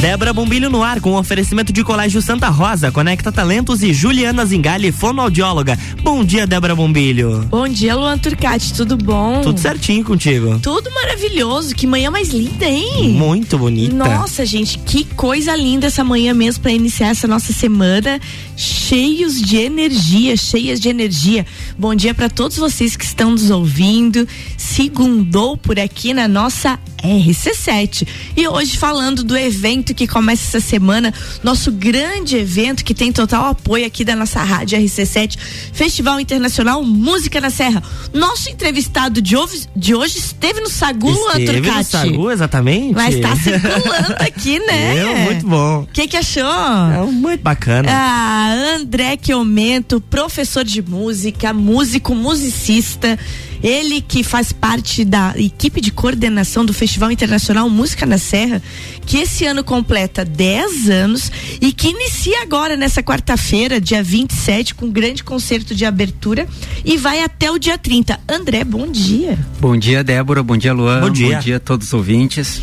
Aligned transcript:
Débora 0.00 0.32
Bombilho 0.32 0.70
no 0.70 0.80
ar 0.80 1.00
com 1.00 1.14
oferecimento 1.16 1.72
de 1.72 1.82
Colégio 1.82 2.22
Santa 2.22 2.48
Rosa, 2.48 2.92
Conecta 2.92 3.32
Talentos 3.32 3.82
e 3.82 3.92
Juliana 3.92 4.46
Zingali, 4.46 4.92
fonoaudióloga. 4.92 5.76
Bom 6.04 6.24
dia, 6.24 6.46
Débora 6.46 6.76
Bombilho. 6.76 7.44
Bom 7.50 7.68
dia, 7.68 7.96
Luan 7.96 8.16
Turcati, 8.16 8.72
tudo 8.74 8.96
bom? 8.96 9.40
Tudo 9.40 9.58
certinho 9.58 10.04
contigo. 10.04 10.60
Tudo 10.60 10.88
maravilhoso, 10.94 11.74
que 11.74 11.84
manhã 11.84 12.12
mais 12.12 12.28
linda, 12.28 12.64
hein? 12.64 13.08
Muito 13.08 13.58
bonita. 13.58 13.92
Nossa, 13.92 14.46
gente, 14.46 14.78
que 14.78 15.02
coisa 15.02 15.56
linda 15.56 15.88
essa 15.88 16.04
manhã 16.04 16.32
mesmo 16.32 16.62
para 16.62 16.70
iniciar 16.70 17.08
essa 17.08 17.26
nossa 17.26 17.52
semana, 17.52 18.20
cheios 18.56 19.42
de 19.42 19.56
energia, 19.56 20.36
cheias 20.36 20.78
de 20.78 20.88
energia. 20.88 21.44
Bom 21.76 21.92
dia 21.92 22.14
para 22.14 22.30
todos 22.30 22.56
vocês 22.56 22.96
que 22.96 23.04
estão 23.04 23.32
nos 23.32 23.50
ouvindo. 23.50 24.28
Segundou 24.56 25.56
por 25.56 25.76
aqui 25.80 26.14
na 26.14 26.28
nossa 26.28 26.78
RC7. 27.02 28.06
E 28.36 28.48
hoje 28.48 28.76
falando 28.76 29.22
do 29.22 29.36
evento 29.36 29.94
que 29.94 30.06
começa 30.06 30.44
essa 30.44 30.66
semana, 30.66 31.12
nosso 31.42 31.70
grande 31.72 32.36
evento 32.36 32.84
que 32.84 32.94
tem 32.94 33.12
total 33.12 33.46
apoio 33.46 33.86
aqui 33.86 34.04
da 34.04 34.14
nossa 34.16 34.42
rádio 34.42 34.78
RC7, 34.78 35.36
Festival 35.72 36.20
Internacional 36.20 36.82
Música 36.82 37.40
na 37.40 37.50
Serra. 37.50 37.82
Nosso 38.12 38.48
entrevistado 38.50 39.20
de 39.20 39.36
hoje, 39.36 39.66
de 39.74 39.94
hoje 39.94 40.18
esteve 40.18 40.60
no 40.60 40.68
Sagu, 40.68 41.10
Esteve 41.28 41.70
no 41.70 41.84
Sagu, 41.84 42.30
exatamente. 42.30 42.94
Mas 42.94 43.14
está 43.14 43.36
circulando 43.36 44.14
aqui, 44.18 44.58
né? 44.66 45.02
Eu, 45.02 45.16
muito 45.18 45.46
bom. 45.46 45.82
O 45.82 45.86
que 45.86 46.08
que 46.08 46.16
achou? 46.16 46.44
É 46.44 47.04
muito 47.10 47.42
bacana. 47.42 47.88
Ah, 47.90 48.74
André 48.76 49.16
que 49.16 49.32
aumento, 49.32 50.00
professor 50.00 50.64
de 50.64 50.82
música, 50.82 51.52
músico, 51.52 52.14
musicista. 52.14 53.18
Ele 53.62 54.00
que 54.00 54.22
faz 54.22 54.52
parte 54.52 55.04
da 55.04 55.34
equipe 55.36 55.80
de 55.80 55.90
coordenação 55.90 56.64
do 56.64 56.72
Festival 56.72 57.10
Internacional 57.10 57.68
Música 57.68 58.06
na 58.06 58.18
Serra, 58.18 58.62
que 59.04 59.18
esse 59.18 59.44
ano 59.44 59.64
completa 59.64 60.24
10 60.24 60.90
anos 60.90 61.32
e 61.60 61.72
que 61.72 61.88
inicia 61.88 62.42
agora 62.42 62.76
nessa 62.76 63.02
quarta-feira, 63.02 63.80
dia 63.80 64.02
27, 64.02 64.74
com 64.74 64.86
um 64.86 64.90
grande 64.90 65.24
concerto 65.24 65.74
de 65.74 65.84
abertura 65.84 66.46
e 66.84 66.96
vai 66.96 67.22
até 67.22 67.50
o 67.50 67.58
dia 67.58 67.76
30. 67.76 68.18
André, 68.28 68.64
bom 68.64 68.90
dia. 68.90 69.38
Bom 69.60 69.76
dia, 69.76 70.04
Débora. 70.04 70.42
Bom 70.42 70.56
dia, 70.56 70.72
Luan. 70.72 71.00
Bom 71.00 71.10
dia. 71.10 71.36
Bom 71.36 71.40
dia 71.40 71.56
a 71.56 71.60
todos 71.60 71.88
os 71.88 71.92
ouvintes. 71.92 72.60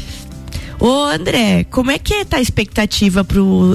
Ô 0.80 1.06
André, 1.06 1.66
como 1.66 1.90
é 1.90 1.98
que 1.98 2.26
tá 2.26 2.38
a 2.38 2.42
expectativa 2.42 3.26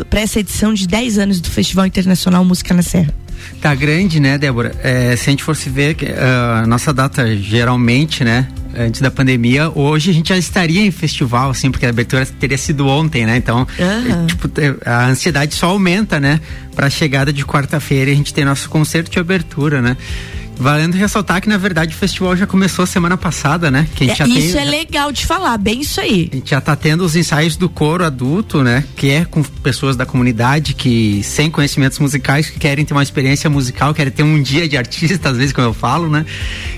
para 0.08 0.20
essa 0.20 0.40
edição 0.40 0.74
de 0.74 0.86
10 0.86 1.18
anos 1.18 1.40
do 1.40 1.48
Festival 1.48 1.86
Internacional 1.86 2.44
Música 2.44 2.74
na 2.74 2.82
Serra? 2.82 3.14
Tá 3.60 3.74
grande, 3.74 4.20
né, 4.20 4.38
Débora? 4.38 4.74
É, 4.82 5.14
se 5.16 5.28
a 5.28 5.30
gente 5.30 5.42
fosse 5.42 5.68
ver 5.68 5.96
a 6.18 6.64
uh, 6.64 6.66
nossa 6.66 6.92
data 6.92 7.36
geralmente, 7.36 8.24
né, 8.24 8.48
antes 8.76 9.00
da 9.00 9.10
pandemia, 9.10 9.70
hoje 9.74 10.10
a 10.10 10.14
gente 10.14 10.28
já 10.30 10.38
estaria 10.38 10.80
em 10.84 10.90
festival, 10.90 11.50
assim, 11.50 11.70
porque 11.70 11.86
a 11.86 11.90
abertura 11.90 12.24
teria 12.24 12.56
sido 12.56 12.86
ontem, 12.86 13.26
né? 13.26 13.36
Então, 13.36 13.66
uhum. 13.78 14.26
tipo, 14.26 14.48
a 14.84 15.06
ansiedade 15.06 15.54
só 15.54 15.68
aumenta, 15.70 16.20
né? 16.20 16.40
Para 16.74 16.86
a 16.86 16.90
chegada 16.90 17.32
de 17.32 17.44
quarta-feira 17.44 18.10
a 18.10 18.14
gente 18.14 18.32
ter 18.32 18.44
nosso 18.44 18.68
concerto 18.70 19.10
de 19.10 19.18
abertura, 19.18 19.82
né? 19.82 19.96
Valendo 20.60 20.94
ressaltar 20.94 21.40
que, 21.40 21.48
na 21.48 21.56
verdade, 21.56 21.94
o 21.94 21.98
festival 21.98 22.36
já 22.36 22.46
começou 22.46 22.84
semana 22.84 23.16
passada, 23.16 23.70
né? 23.70 23.88
Que 23.94 24.04
a 24.04 24.14
gente 24.14 24.22
é, 24.22 24.26
isso 24.38 24.52
tem, 24.52 24.60
é 24.60 24.64
legal 24.66 25.10
de 25.10 25.24
falar, 25.24 25.56
bem 25.56 25.80
isso 25.80 25.98
aí. 25.98 26.28
A 26.30 26.36
gente 26.36 26.50
já 26.50 26.60
tá 26.60 26.76
tendo 26.76 27.02
os 27.02 27.16
ensaios 27.16 27.56
do 27.56 27.66
coro 27.66 28.04
adulto, 28.04 28.62
né? 28.62 28.84
Que 28.94 29.10
é 29.10 29.24
com 29.24 29.42
pessoas 29.42 29.96
da 29.96 30.04
comunidade 30.04 30.74
que, 30.74 31.22
sem 31.24 31.50
conhecimentos 31.50 31.98
musicais, 31.98 32.50
que 32.50 32.58
querem 32.58 32.84
ter 32.84 32.92
uma 32.92 33.02
experiência 33.02 33.48
musical, 33.48 33.94
querem 33.94 34.12
ter 34.12 34.22
um 34.22 34.42
dia 34.42 34.68
de 34.68 34.76
artista, 34.76 35.30
às 35.30 35.38
vezes, 35.38 35.54
como 35.54 35.66
eu 35.66 35.72
falo, 35.72 36.10
né? 36.10 36.26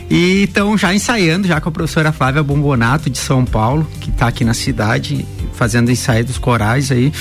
E 0.08 0.44
estão 0.44 0.78
já 0.78 0.94
ensaiando, 0.94 1.48
já 1.48 1.60
com 1.60 1.68
a 1.68 1.72
professora 1.72 2.12
Flávia 2.12 2.40
Bombonato, 2.40 3.10
de 3.10 3.18
São 3.18 3.44
Paulo, 3.44 3.90
que 4.00 4.10
está 4.10 4.28
aqui 4.28 4.44
na 4.44 4.54
cidade, 4.54 5.26
fazendo 5.54 5.90
ensaio 5.90 6.24
dos 6.24 6.38
corais 6.38 6.92
aí 6.92 7.12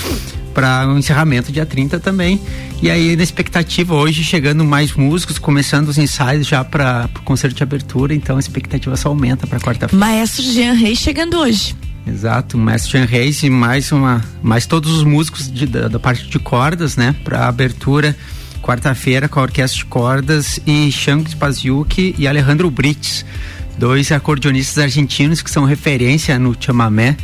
para 0.53 0.87
o 0.87 0.93
um 0.93 0.97
encerramento 0.97 1.51
dia 1.51 1.65
30 1.65 1.99
também. 1.99 2.39
E 2.81 2.89
aí, 2.89 3.15
na 3.15 3.23
expectativa, 3.23 3.93
hoje 3.93 4.23
chegando 4.23 4.63
mais 4.63 4.93
músicos, 4.93 5.39
começando 5.39 5.87
os 5.89 5.97
ensaios 5.97 6.47
já 6.47 6.63
para 6.63 7.09
o 7.15 7.21
concerto 7.21 7.55
de 7.55 7.63
abertura, 7.63 8.13
então 8.13 8.37
a 8.37 8.39
expectativa 8.39 8.95
só 8.95 9.09
aumenta 9.09 9.45
para 9.47 9.59
quarta-feira. 9.59 10.05
Maestro 10.05 10.43
Jean 10.43 10.73
Reis 10.73 10.99
chegando 10.99 11.37
hoje. 11.37 11.75
Exato, 12.05 12.57
o 12.57 12.59
Mestre 12.59 12.93
Jean 12.93 13.05
Reis 13.05 13.43
e 13.43 13.49
mais 13.49 13.91
uma, 13.91 14.23
mais 14.41 14.65
todos 14.65 14.91
os 14.91 15.03
músicos 15.03 15.51
de, 15.51 15.67
da, 15.67 15.87
da 15.87 15.99
parte 15.99 16.27
de 16.27 16.39
cordas, 16.39 16.97
né, 16.97 17.15
para 17.23 17.47
abertura 17.47 18.15
quarta-feira 18.61 19.27
com 19.27 19.39
a 19.39 19.43
orquestra 19.43 19.77
de 19.77 19.85
cordas 19.85 20.59
e 20.65 20.91
Shank 20.91 21.31
Spaziuk 21.31 22.15
e 22.17 22.27
Alejandro 22.27 22.69
Brits, 22.69 23.25
dois 23.77 24.11
acordeonistas 24.11 24.83
argentinos 24.83 25.41
que 25.41 25.49
são 25.49 25.65
referência 25.65 26.37
no 26.37 26.55
chamamé 26.59 27.17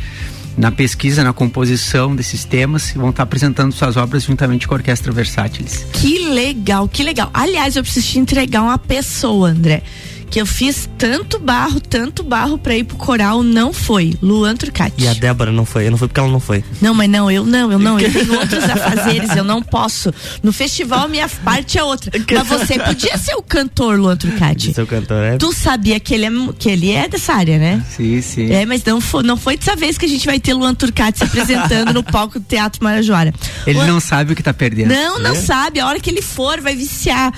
na 0.58 0.72
pesquisa, 0.72 1.22
na 1.22 1.32
composição 1.32 2.16
desses 2.16 2.44
temas 2.44 2.92
vão 2.92 3.10
estar 3.10 3.22
apresentando 3.22 3.72
suas 3.72 3.96
obras 3.96 4.24
juntamente 4.24 4.66
com 4.66 4.74
a 4.74 4.78
Orquestra 4.78 5.12
Versátiles. 5.12 5.86
Que 5.92 6.18
legal, 6.30 6.88
que 6.88 7.04
legal. 7.04 7.30
Aliás, 7.32 7.76
eu 7.76 7.82
preciso 7.82 8.08
te 8.08 8.18
entregar 8.18 8.62
uma 8.62 8.78
pessoa, 8.78 9.50
André 9.50 9.82
que 10.30 10.40
eu 10.40 10.46
fiz 10.46 10.88
tanto 10.98 11.38
barro, 11.38 11.80
tanto 11.80 12.22
barro 12.22 12.58
pra 12.58 12.76
ir 12.76 12.84
pro 12.84 12.96
coral, 12.96 13.42
não 13.42 13.72
foi. 13.72 14.14
Luan 14.22 14.56
Turcati. 14.56 15.02
E 15.02 15.08
a 15.08 15.14
Débora 15.14 15.50
não 15.52 15.64
foi, 15.64 15.86
eu 15.86 15.90
não 15.90 15.98
fui 15.98 16.08
porque 16.08 16.20
ela 16.20 16.28
não 16.28 16.40
foi. 16.40 16.64
Não, 16.80 16.94
mas 16.94 17.08
não, 17.08 17.30
eu 17.30 17.44
não, 17.44 17.72
eu 17.72 17.78
não, 17.78 17.98
eu 17.98 18.12
tenho 18.12 18.38
outros 18.38 18.64
afazeres, 18.64 19.34
eu 19.36 19.44
não 19.44 19.62
posso. 19.62 20.12
No 20.42 20.52
festival, 20.52 21.08
minha 21.08 21.28
parte 21.28 21.78
é 21.78 21.84
outra. 21.84 22.10
Mas 22.38 22.46
você 22.46 22.78
podia 22.78 23.16
ser 23.18 23.34
o 23.34 23.42
cantor, 23.42 23.98
Luan 23.98 24.16
Turcati. 24.16 24.72
Ser 24.72 24.82
o 24.82 24.86
cantor, 24.86 25.22
é? 25.24 25.36
Tu 25.36 25.52
sabia 25.52 25.98
que 25.98 26.14
ele 26.14 26.26
é, 26.26 26.30
que 26.58 26.70
ele 26.70 26.92
é 26.92 27.08
dessa 27.08 27.34
área, 27.34 27.58
né? 27.58 27.84
Sim, 27.90 28.20
sim. 28.22 28.52
É, 28.52 28.64
mas 28.64 28.84
não 28.84 29.00
foi, 29.00 29.22
não 29.22 29.36
foi 29.36 29.56
dessa 29.56 29.74
vez 29.74 29.98
que 29.98 30.04
a 30.04 30.08
gente 30.08 30.24
vai 30.26 30.38
ter 30.38 30.54
Luan 30.54 30.74
Turcati 30.74 31.18
se 31.18 31.24
apresentando 31.24 31.92
no 31.92 32.02
palco 32.02 32.38
do 32.38 32.44
Teatro 32.44 32.82
Marajoara. 32.82 33.32
Ele 33.66 33.82
não 33.84 33.98
sabe 33.98 34.32
o 34.32 34.36
que 34.36 34.42
tá 34.42 34.54
perdendo. 34.54 34.88
Não, 34.88 35.18
não 35.18 35.32
é? 35.32 35.34
sabe. 35.34 35.80
A 35.80 35.86
hora 35.86 35.98
que 35.98 36.10
ele 36.10 36.22
for, 36.22 36.60
vai 36.60 36.76
viciar. 36.76 37.32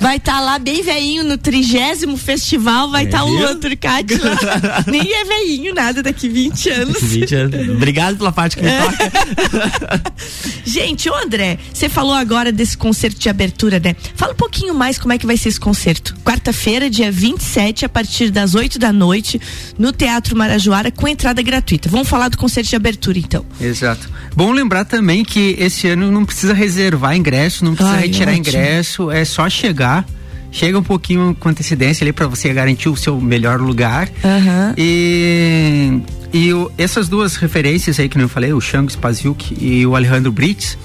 vai 0.00 0.16
estar 0.16 0.34
tá 0.34 0.40
lá 0.40 0.58
bem 0.58 0.82
veinho 0.82 1.24
no 1.24 1.38
trigésimo 1.38 2.13
festival, 2.16 2.90
vai 2.90 3.04
estar 3.04 3.18
é, 3.18 3.20
tá 3.20 3.24
o 3.24 3.30
Luan 3.30 3.58
Turcati 3.58 4.14
lá. 4.16 4.84
Nem 4.86 5.12
é 5.12 5.24
veinho 5.24 5.74
nada 5.74 6.02
daqui 6.02 6.28
20 6.28 6.70
anos. 6.70 6.94
Daqui 6.94 7.06
20 7.06 7.34
anos. 7.34 7.68
Obrigado 7.70 8.16
pela 8.16 8.32
parte 8.32 8.56
que 8.56 8.62
me 8.62 8.68
é. 8.68 8.80
toca. 8.80 10.12
Gente, 10.64 11.08
ô 11.08 11.14
André, 11.14 11.58
você 11.72 11.88
falou 11.88 12.14
agora 12.14 12.50
desse 12.50 12.76
concerto 12.76 13.18
de 13.18 13.28
abertura, 13.28 13.78
né? 13.78 13.94
Fala 14.14 14.32
um 14.32 14.36
pouquinho 14.36 14.74
mais 14.74 14.98
como 14.98 15.12
é 15.12 15.18
que 15.18 15.26
vai 15.26 15.36
ser 15.36 15.48
esse 15.48 15.60
concerto. 15.60 16.16
Quarta-feira, 16.24 16.88
dia 16.90 17.10
27, 17.10 17.84
a 17.84 17.88
partir 17.88 18.30
das 18.30 18.54
8 18.54 18.78
da 18.78 18.92
noite, 18.92 19.40
no 19.78 19.92
Teatro 19.92 20.36
Marajoara, 20.36 20.90
com 20.90 21.06
entrada 21.06 21.42
gratuita. 21.42 21.88
Vamos 21.88 22.08
falar 22.08 22.28
do 22.28 22.38
concerto 22.38 22.70
de 22.70 22.76
abertura, 22.76 23.18
então. 23.18 23.44
Exato. 23.60 24.08
Bom 24.34 24.52
lembrar 24.52 24.84
também 24.84 25.24
que 25.24 25.56
esse 25.58 25.88
ano 25.88 26.10
não 26.10 26.24
precisa 26.24 26.54
reservar 26.54 27.16
ingresso, 27.16 27.64
não 27.64 27.74
precisa 27.74 27.96
Ai, 27.96 28.06
retirar 28.06 28.32
ótimo. 28.32 28.48
ingresso, 28.48 29.10
é 29.10 29.24
só 29.24 29.48
chegar 29.48 30.04
chega 30.54 30.78
um 30.78 30.82
pouquinho 30.82 31.36
com 31.38 31.48
antecedência 31.48 32.04
ali 32.04 32.12
para 32.12 32.28
você 32.28 32.54
garantir 32.54 32.88
o 32.88 32.96
seu 32.96 33.20
melhor 33.20 33.60
lugar. 33.60 34.08
Uhum. 34.22 34.74
E, 34.78 36.00
e 36.32 36.52
o, 36.54 36.70
essas 36.78 37.08
duas 37.08 37.34
referências 37.34 37.98
aí 37.98 38.08
que 38.08 38.16
eu 38.16 38.28
falei, 38.28 38.52
o 38.52 38.60
Shango 38.60 38.90
Spaziuk 38.90 39.56
e 39.60 39.84
o 39.84 39.96
Alejandro 39.96 40.30
Brits, 40.30 40.78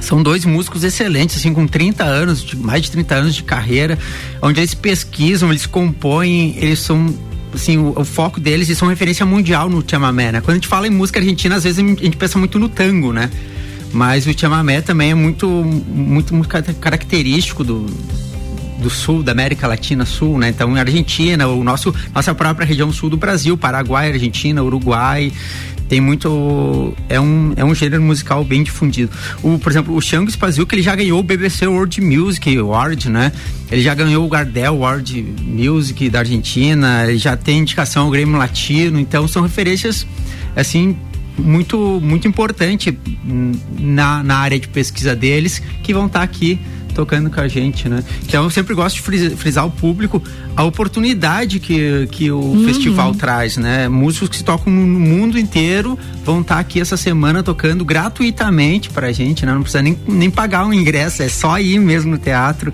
são 0.00 0.20
dois 0.20 0.44
músicos 0.44 0.82
excelentes, 0.82 1.36
assim, 1.36 1.54
com 1.54 1.64
30 1.64 2.02
anos, 2.02 2.42
de, 2.42 2.56
mais 2.56 2.82
de 2.82 2.90
30 2.90 3.14
anos 3.14 3.34
de 3.36 3.44
carreira, 3.44 3.96
onde 4.42 4.58
eles 4.58 4.74
pesquisam, 4.74 5.50
eles 5.50 5.64
compõem, 5.64 6.56
eles 6.58 6.80
são 6.80 7.14
assim, 7.54 7.76
o, 7.76 7.92
o, 7.96 8.04
foco 8.04 8.40
deles 8.40 8.68
e 8.68 8.74
são 8.74 8.88
referência 8.88 9.24
mundial 9.24 9.70
no 9.70 9.84
chamamé, 9.88 10.32
né? 10.32 10.40
Quando 10.40 10.50
a 10.50 10.54
gente 10.54 10.66
fala 10.66 10.88
em 10.88 10.90
música 10.90 11.20
argentina, 11.20 11.54
às 11.54 11.62
vezes 11.62 11.78
a 11.78 11.86
gente 11.86 12.16
pensa 12.16 12.36
muito 12.36 12.58
no 12.58 12.68
tango, 12.68 13.12
né? 13.12 13.30
Mas 13.92 14.26
o 14.26 14.36
chamamé 14.36 14.80
também 14.80 15.12
é 15.12 15.14
muito, 15.14 15.46
muito, 15.46 16.34
muito 16.34 16.48
característico 16.48 17.62
do, 17.62 17.86
do 18.82 18.90
sul, 18.90 19.22
da 19.22 19.32
América 19.32 19.66
Latina 19.66 20.04
Sul, 20.04 20.38
né? 20.38 20.48
Então, 20.48 20.74
Argentina, 20.74 21.46
o 21.48 21.62
nosso, 21.64 21.94
nossa 22.14 22.34
própria 22.34 22.66
região 22.66 22.92
sul 22.92 23.08
do 23.08 23.16
Brasil, 23.16 23.56
Paraguai, 23.56 24.12
Argentina, 24.12 24.62
Uruguai, 24.62 25.32
tem 25.92 26.00
muito 26.00 26.94
é 27.06 27.20
um, 27.20 27.52
é 27.54 27.62
um 27.62 27.74
gênero 27.74 28.02
musical 28.02 28.42
bem 28.42 28.62
difundido. 28.62 29.12
O, 29.42 29.58
por 29.58 29.70
exemplo, 29.70 29.94
o 29.94 30.00
Shango 30.00 30.32
que 30.66 30.74
ele 30.74 30.82
já 30.82 30.94
ganhou 30.94 31.20
o 31.20 31.22
BBC 31.22 31.66
World 31.66 32.00
Music 32.00 32.56
Award, 32.56 33.10
né? 33.10 33.30
Ele 33.70 33.82
já 33.82 33.94
ganhou 33.94 34.24
o 34.24 34.28
Gardel 34.28 34.74
World 34.76 35.22
Music 35.42 36.08
da 36.08 36.20
Argentina, 36.20 37.04
ele 37.06 37.18
já 37.18 37.36
tem 37.36 37.58
indicação 37.58 38.04
ao 38.04 38.10
Grêmio 38.10 38.38
Latino, 38.38 38.98
então 38.98 39.28
são 39.28 39.42
referências 39.42 40.06
assim 40.56 40.96
muito 41.36 42.00
muito 42.02 42.26
importante 42.26 42.96
na, 43.78 44.22
na 44.22 44.36
área 44.38 44.58
de 44.58 44.68
pesquisa 44.68 45.14
deles 45.14 45.62
que 45.82 45.92
vão 45.92 46.06
estar 46.06 46.20
tá 46.20 46.24
aqui 46.24 46.58
tocando 46.92 47.30
com 47.30 47.40
a 47.40 47.48
gente, 47.48 47.88
né? 47.88 48.04
Então 48.24 48.44
eu 48.44 48.50
sempre 48.50 48.74
gosto 48.74 48.96
de 48.96 49.30
frisar 49.36 49.66
o 49.66 49.70
público 49.70 50.22
a 50.54 50.64
oportunidade 50.64 51.58
que, 51.58 52.06
que 52.10 52.30
o 52.30 52.38
uhum. 52.38 52.64
festival 52.64 53.14
traz, 53.14 53.56
né? 53.56 53.88
Músicos 53.88 54.28
que 54.28 54.44
tocam 54.44 54.72
no 54.72 55.00
mundo 55.00 55.38
inteiro 55.38 55.98
vão 56.24 56.40
estar 56.40 56.56
tá 56.56 56.60
aqui 56.60 56.80
essa 56.80 56.96
semana 56.96 57.42
tocando 57.42 57.84
gratuitamente 57.84 58.90
pra 58.90 59.10
gente, 59.12 59.46
né? 59.46 59.54
Não 59.54 59.62
precisa 59.62 59.82
nem, 59.82 59.98
nem 60.06 60.30
pagar 60.30 60.66
um 60.66 60.72
ingresso, 60.72 61.22
é 61.22 61.28
só 61.28 61.58
ir 61.58 61.78
mesmo 61.78 62.10
no 62.10 62.18
teatro. 62.18 62.72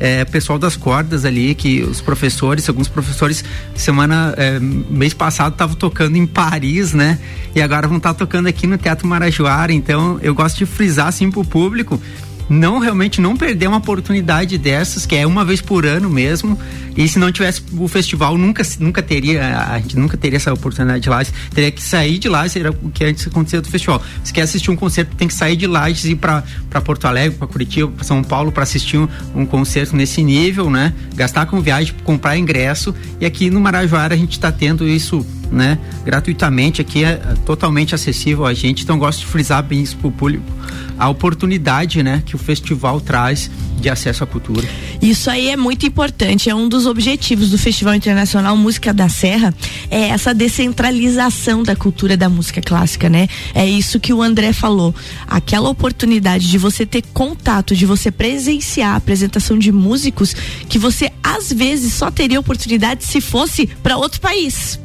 É, 0.00 0.24
pessoal 0.24 0.58
das 0.58 0.74
cordas 0.74 1.24
ali, 1.24 1.54
que 1.54 1.80
os 1.82 2.00
professores, 2.00 2.68
alguns 2.68 2.88
professores, 2.88 3.44
semana, 3.72 4.34
é, 4.36 4.58
mês 4.58 5.14
passado 5.14 5.52
estavam 5.52 5.76
tocando 5.76 6.16
em 6.16 6.26
Paris, 6.26 6.92
né? 6.92 7.20
E 7.54 7.62
agora 7.62 7.86
vão 7.86 7.98
estar 7.98 8.12
tá 8.12 8.18
tocando 8.18 8.48
aqui 8.48 8.66
no 8.66 8.76
Teatro 8.76 9.06
Marajoara. 9.06 9.72
Então 9.72 10.18
eu 10.20 10.34
gosto 10.34 10.58
de 10.58 10.66
frisar 10.66 11.06
assim 11.06 11.30
pro 11.30 11.44
público 11.44 12.02
não 12.48 12.78
realmente 12.78 13.20
não 13.20 13.36
perder 13.36 13.68
uma 13.68 13.78
oportunidade 13.78 14.58
dessas, 14.58 15.06
que 15.06 15.16
é 15.16 15.26
uma 15.26 15.44
vez 15.44 15.60
por 15.60 15.86
ano 15.86 16.08
mesmo. 16.10 16.58
E 16.96 17.08
se 17.08 17.18
não 17.18 17.32
tivesse 17.32 17.62
o 17.76 17.88
festival, 17.88 18.36
nunca, 18.36 18.62
nunca 18.78 19.02
teria, 19.02 19.58
a 19.58 19.78
gente 19.78 19.96
nunca 19.96 20.16
teria 20.16 20.36
essa 20.36 20.52
oportunidade 20.52 21.00
de 21.00 21.08
lá. 21.08 21.24
Teria 21.54 21.70
que 21.70 21.82
sair 21.82 22.18
de 22.18 22.28
lá, 22.28 22.46
seria 22.48 22.70
o 22.70 22.90
que 22.90 23.04
antes 23.04 23.26
acontecia 23.26 23.60
do 23.60 23.68
festival. 23.68 24.02
Se 24.22 24.32
quer 24.32 24.42
assistir 24.42 24.70
um 24.70 24.76
concerto, 24.76 25.16
tem 25.16 25.26
que 25.26 25.34
sair 25.34 25.56
de 25.56 25.66
lá 25.66 25.88
e 25.88 25.92
ir 25.92 26.16
para 26.16 26.42
Porto 26.84 27.06
Alegre, 27.06 27.38
para 27.38 27.46
Curitiba, 27.46 27.90
para 27.90 28.04
São 28.04 28.22
Paulo 28.22 28.52
para 28.52 28.62
assistir 28.62 28.98
um, 28.98 29.08
um, 29.34 29.46
concerto 29.46 29.96
nesse 29.96 30.22
nível, 30.22 30.68
né? 30.68 30.92
Gastar 31.14 31.46
com 31.46 31.60
viagem, 31.60 31.94
comprar 32.04 32.36
ingresso. 32.36 32.94
E 33.20 33.24
aqui 33.24 33.48
no 33.50 33.60
Marajoara 33.60 34.14
a 34.14 34.18
gente 34.18 34.32
está 34.32 34.52
tendo 34.52 34.86
isso 34.86 35.24
né, 35.52 35.78
gratuitamente 36.04 36.80
aqui 36.80 37.04
é 37.04 37.16
totalmente 37.44 37.94
acessível 37.94 38.46
a 38.46 38.54
gente. 38.54 38.82
Então 38.82 38.98
gosto 38.98 39.20
de 39.20 39.26
frisar 39.26 39.62
bem 39.62 39.82
isso 39.82 39.96
para 39.98 40.08
o 40.08 40.12
público, 40.12 40.44
a 41.02 41.08
oportunidade, 41.08 42.00
né, 42.00 42.22
que 42.24 42.36
o 42.36 42.38
festival 42.38 43.00
traz 43.00 43.50
de 43.80 43.88
acesso 43.88 44.22
à 44.22 44.26
cultura. 44.26 44.68
Isso 45.02 45.28
aí 45.28 45.48
é 45.48 45.56
muito 45.56 45.84
importante, 45.84 46.48
é 46.48 46.54
um 46.54 46.68
dos 46.68 46.86
objetivos 46.86 47.50
do 47.50 47.58
Festival 47.58 47.96
Internacional 47.96 48.56
Música 48.56 48.94
da 48.94 49.08
Serra, 49.08 49.52
é 49.90 50.10
essa 50.10 50.32
descentralização 50.32 51.64
da 51.64 51.74
cultura 51.74 52.16
da 52.16 52.28
música 52.28 52.62
clássica, 52.62 53.08
né? 53.08 53.26
É 53.52 53.66
isso 53.66 53.98
que 53.98 54.12
o 54.12 54.22
André 54.22 54.52
falou, 54.52 54.94
aquela 55.26 55.68
oportunidade 55.68 56.48
de 56.48 56.56
você 56.56 56.86
ter 56.86 57.02
contato, 57.12 57.74
de 57.74 57.84
você 57.84 58.12
presenciar 58.12 58.92
a 58.92 58.96
apresentação 58.96 59.58
de 59.58 59.72
músicos 59.72 60.32
que 60.68 60.78
você 60.78 61.10
às 61.20 61.52
vezes 61.52 61.94
só 61.94 62.12
teria 62.12 62.38
oportunidade 62.38 63.02
se 63.02 63.20
fosse 63.20 63.66
para 63.66 63.96
outro 63.96 64.20
país 64.20 64.78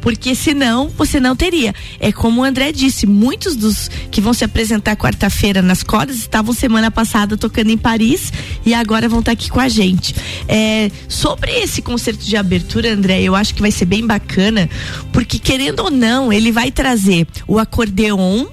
porque 0.00 0.34
senão 0.34 0.88
você 0.88 1.20
não 1.20 1.34
teria. 1.34 1.74
É 2.00 2.12
como 2.12 2.40
o 2.40 2.44
André 2.44 2.72
disse, 2.72 3.06
muitos 3.06 3.56
dos 3.56 3.88
que 4.10 4.20
vão 4.20 4.32
se 4.32 4.44
apresentar 4.44 4.96
quarta-feira 4.96 5.62
nas 5.62 5.82
cordas 5.82 6.16
estavam 6.16 6.54
semana 6.54 6.90
passada 6.90 7.36
tocando 7.36 7.70
em 7.70 7.78
Paris 7.78 8.32
e 8.64 8.74
agora 8.74 9.08
vão 9.08 9.20
estar 9.20 9.32
aqui 9.32 9.50
com 9.50 9.60
a 9.60 9.68
gente. 9.68 10.14
É, 10.46 10.90
sobre 11.08 11.50
esse 11.52 11.82
concerto 11.82 12.24
de 12.24 12.36
abertura, 12.36 12.92
André, 12.92 13.22
eu 13.22 13.34
acho 13.34 13.54
que 13.54 13.60
vai 13.60 13.70
ser 13.70 13.84
bem 13.84 14.06
bacana, 14.06 14.68
porque 15.12 15.38
querendo 15.38 15.80
ou 15.80 15.90
não, 15.90 16.32
ele 16.32 16.52
vai 16.52 16.70
trazer 16.70 17.26
o 17.46 17.58
acordeon 17.58 18.46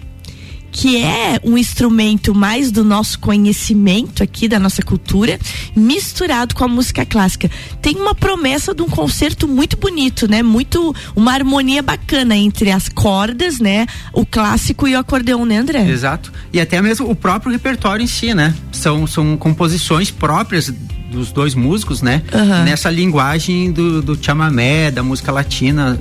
que 0.75 1.01
é 1.01 1.39
um 1.41 1.57
instrumento 1.57 2.35
mais 2.35 2.69
do 2.69 2.83
nosso 2.83 3.17
conhecimento 3.17 4.21
aqui, 4.21 4.45
da 4.45 4.59
nossa 4.59 4.81
cultura, 4.81 5.39
misturado 5.73 6.53
com 6.53 6.65
a 6.65 6.67
música 6.67 7.05
clássica. 7.05 7.49
Tem 7.81 7.95
uma 7.95 8.13
promessa 8.13 8.75
de 8.75 8.81
um 8.81 8.89
concerto 8.89 9.47
muito 9.47 9.77
bonito, 9.77 10.29
né? 10.29 10.43
Muito, 10.43 10.93
uma 11.15 11.31
harmonia 11.31 11.81
bacana 11.81 12.35
entre 12.35 12.71
as 12.71 12.89
cordas, 12.89 13.57
né? 13.57 13.87
O 14.11 14.25
clássico 14.25 14.85
e 14.85 14.95
o 14.95 14.99
acordeão, 14.99 15.45
né, 15.45 15.59
André? 15.59 15.89
Exato. 15.89 16.29
E 16.51 16.59
até 16.59 16.81
mesmo 16.81 17.09
o 17.09 17.15
próprio 17.15 17.53
repertório 17.53 18.03
em 18.03 18.07
si, 18.07 18.33
né? 18.33 18.53
São, 18.73 19.07
são 19.07 19.37
composições 19.37 20.11
próprias 20.11 20.73
dos 21.09 21.31
dois 21.31 21.55
músicos, 21.55 22.01
né? 22.01 22.21
Uhum. 22.33 22.65
Nessa 22.65 22.89
linguagem 22.89 23.71
do, 23.71 24.01
do 24.01 24.21
chamamé, 24.21 24.91
da 24.91 25.01
música 25.01 25.31
latina 25.31 25.97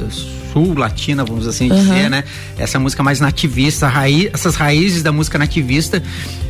sul 0.55 0.79
latina, 0.79 1.25
vamos 1.25 1.49
assim 1.49 1.69
uhum. 1.69 1.77
dizer, 1.77 2.09
né? 2.09 2.23
Essa 2.56 2.79
música 2.79 3.03
mais 3.03 3.19
nativista, 3.19 3.89
raiz, 3.89 4.31
essas 4.33 4.55
raízes 4.55 5.03
da 5.03 5.11
música 5.11 5.37
nativista 5.37 6.01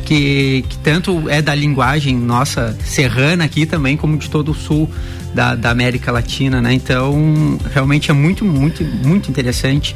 que, 0.05 0.63
que 0.69 0.77
tanto 0.77 1.27
é 1.27 1.41
da 1.41 1.55
linguagem 1.55 2.15
nossa 2.15 2.77
serrana 2.85 3.45
aqui 3.45 3.65
também, 3.65 3.97
como 3.97 4.15
de 4.17 4.29
todo 4.29 4.51
o 4.51 4.53
sul 4.53 4.87
da, 5.33 5.55
da 5.55 5.71
América 5.71 6.11
Latina, 6.11 6.61
né? 6.61 6.71
Então, 6.71 7.57
realmente 7.73 8.11
é 8.11 8.13
muito, 8.13 8.45
muito, 8.45 8.83
muito 8.83 9.29
interessante. 9.29 9.95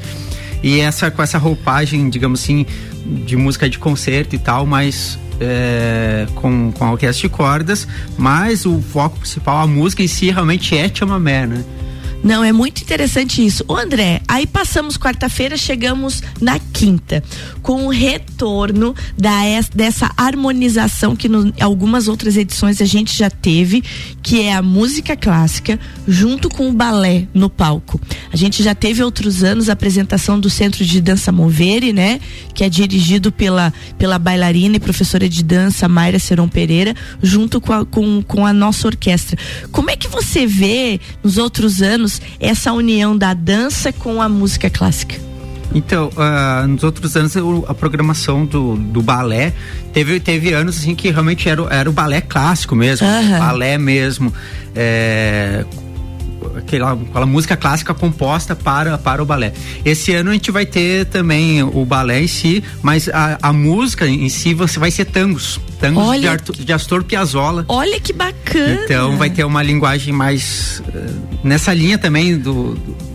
E 0.63 0.79
essa 0.79 1.11
com 1.11 1.21
essa 1.21 1.37
roupagem, 1.37 2.09
digamos 2.09 2.41
assim, 2.41 2.65
de 3.25 3.37
música 3.37 3.69
de 3.69 3.77
concerto 3.77 4.35
e 4.35 4.39
tal, 4.39 4.65
mas 4.65 5.19
é, 5.39 6.25
com, 6.35 6.71
com 6.71 6.83
a 6.83 6.91
orquestra 6.91 7.29
de 7.29 7.33
cordas, 7.33 7.87
mas 8.17 8.65
o 8.65 8.81
foco 8.81 9.19
principal, 9.19 9.59
a 9.59 9.67
música 9.67 10.01
em 10.01 10.07
si 10.07 10.31
realmente 10.31 10.75
é 10.75 10.89
chamamé, 10.93 11.45
né? 11.45 11.63
Não, 12.21 12.43
é 12.43 12.51
muito 12.51 12.81
interessante 12.81 13.45
isso. 13.45 13.63
Ô 13.67 13.75
André, 13.77 14.21
aí 14.27 14.45
passamos 14.45 14.97
quarta-feira, 14.97 15.55
chegamos 15.55 16.21
na 16.41 16.59
quinta, 16.59 17.23
com 17.61 17.85
o 17.85 17.89
retorno 17.89 18.93
da, 19.17 19.39
dessa 19.73 20.11
harmonização 20.17 21.15
que 21.15 21.27
em 21.27 21.53
algumas 21.61 22.07
outras 22.07 22.35
edições 22.35 22.81
a 22.81 22.85
gente 22.85 23.17
já 23.17 23.29
teve, 23.29 23.81
que 24.21 24.41
é 24.41 24.53
a 24.53 24.61
música 24.61 25.15
clássica 25.15 25.79
junto 26.07 26.49
com 26.49 26.69
o 26.69 26.73
balé 26.73 27.27
no 27.33 27.49
palco. 27.49 27.99
A 28.33 28.35
gente 28.35 28.61
já 28.61 28.75
teve 28.75 29.01
outros 29.01 29.43
anos 29.43 29.69
a 29.69 29.73
apresentação 29.73 30.39
do 30.39 30.49
Centro 30.49 30.83
de 30.85 30.99
Dança 30.99 31.31
Movere, 31.31 31.93
né? 31.93 32.19
Que 32.53 32.65
é 32.65 32.69
dirigido 32.69 33.31
pela, 33.31 33.73
pela 33.97 34.19
bailarina 34.19 34.75
e 34.75 34.79
professora 34.79 35.29
de 35.29 35.43
dança 35.43 35.87
Mayra 35.87 36.19
Seron 36.19 36.49
Pereira, 36.49 36.93
junto 37.21 37.61
com 37.61 37.71
a, 37.71 37.85
com, 37.85 38.21
com 38.21 38.45
a 38.45 38.51
nossa 38.51 38.87
orquestra. 38.87 39.37
Como 39.71 39.89
é 39.89 39.95
que 39.95 40.07
você 40.07 40.45
vê 40.45 40.99
nos 41.23 41.37
outros 41.37 41.81
anos 41.81 42.08
essa 42.39 42.71
união 42.73 43.17
da 43.17 43.33
dança 43.33 43.91
com 43.91 44.21
a 44.21 44.29
música 44.29 44.69
clássica? 44.69 45.15
Então, 45.73 46.09
uh, 46.15 46.67
nos 46.67 46.83
outros 46.83 47.15
anos 47.15 47.35
a 47.67 47.73
programação 47.73 48.45
do, 48.45 48.75
do 48.75 49.01
balé 49.01 49.53
teve, 49.93 50.19
teve 50.19 50.51
anos 50.51 50.79
assim 50.79 50.95
que 50.95 51.11
realmente 51.11 51.47
era, 51.47 51.61
era 51.69 51.89
o 51.89 51.93
balé 51.93 52.21
clássico 52.21 52.75
mesmo, 52.75 53.07
uhum. 53.07 53.39
balé 53.39 53.77
mesmo. 53.77 54.33
É, 54.75 55.63
aquela, 56.57 56.93
aquela 56.93 57.25
música 57.25 57.55
clássica 57.55 57.93
composta 57.93 58.55
para, 58.55 58.97
para 58.97 59.21
o 59.21 59.25
balé. 59.25 59.53
Esse 59.83 60.13
ano 60.13 60.29
a 60.29 60.33
gente 60.33 60.51
vai 60.51 60.65
ter 60.65 61.05
também 61.05 61.63
o 61.63 61.85
balé 61.85 62.21
em 62.21 62.27
si, 62.27 62.63
mas 62.81 63.09
a, 63.09 63.37
a 63.41 63.53
música 63.53 64.07
em 64.07 64.29
si 64.29 64.53
você 64.53 64.79
vai 64.79 64.91
ser 64.91 65.05
tangos. 65.05 65.59
Tangos 65.79 66.03
Olha 66.03 66.19
de, 66.19 66.27
Arthur, 66.27 66.55
de 66.55 66.73
Astor 66.73 67.03
Piazzolla. 67.03 67.65
Olha 67.67 67.99
que 67.99 68.11
bacana! 68.11 68.81
Então 68.83 69.17
vai 69.17 69.29
ter 69.29 69.43
uma 69.43 69.63
linguagem 69.63 70.13
mais 70.13 70.81
uh, 70.89 71.47
nessa 71.47 71.73
linha 71.73 71.97
também 71.97 72.37
do, 72.37 72.75
do 72.75 73.09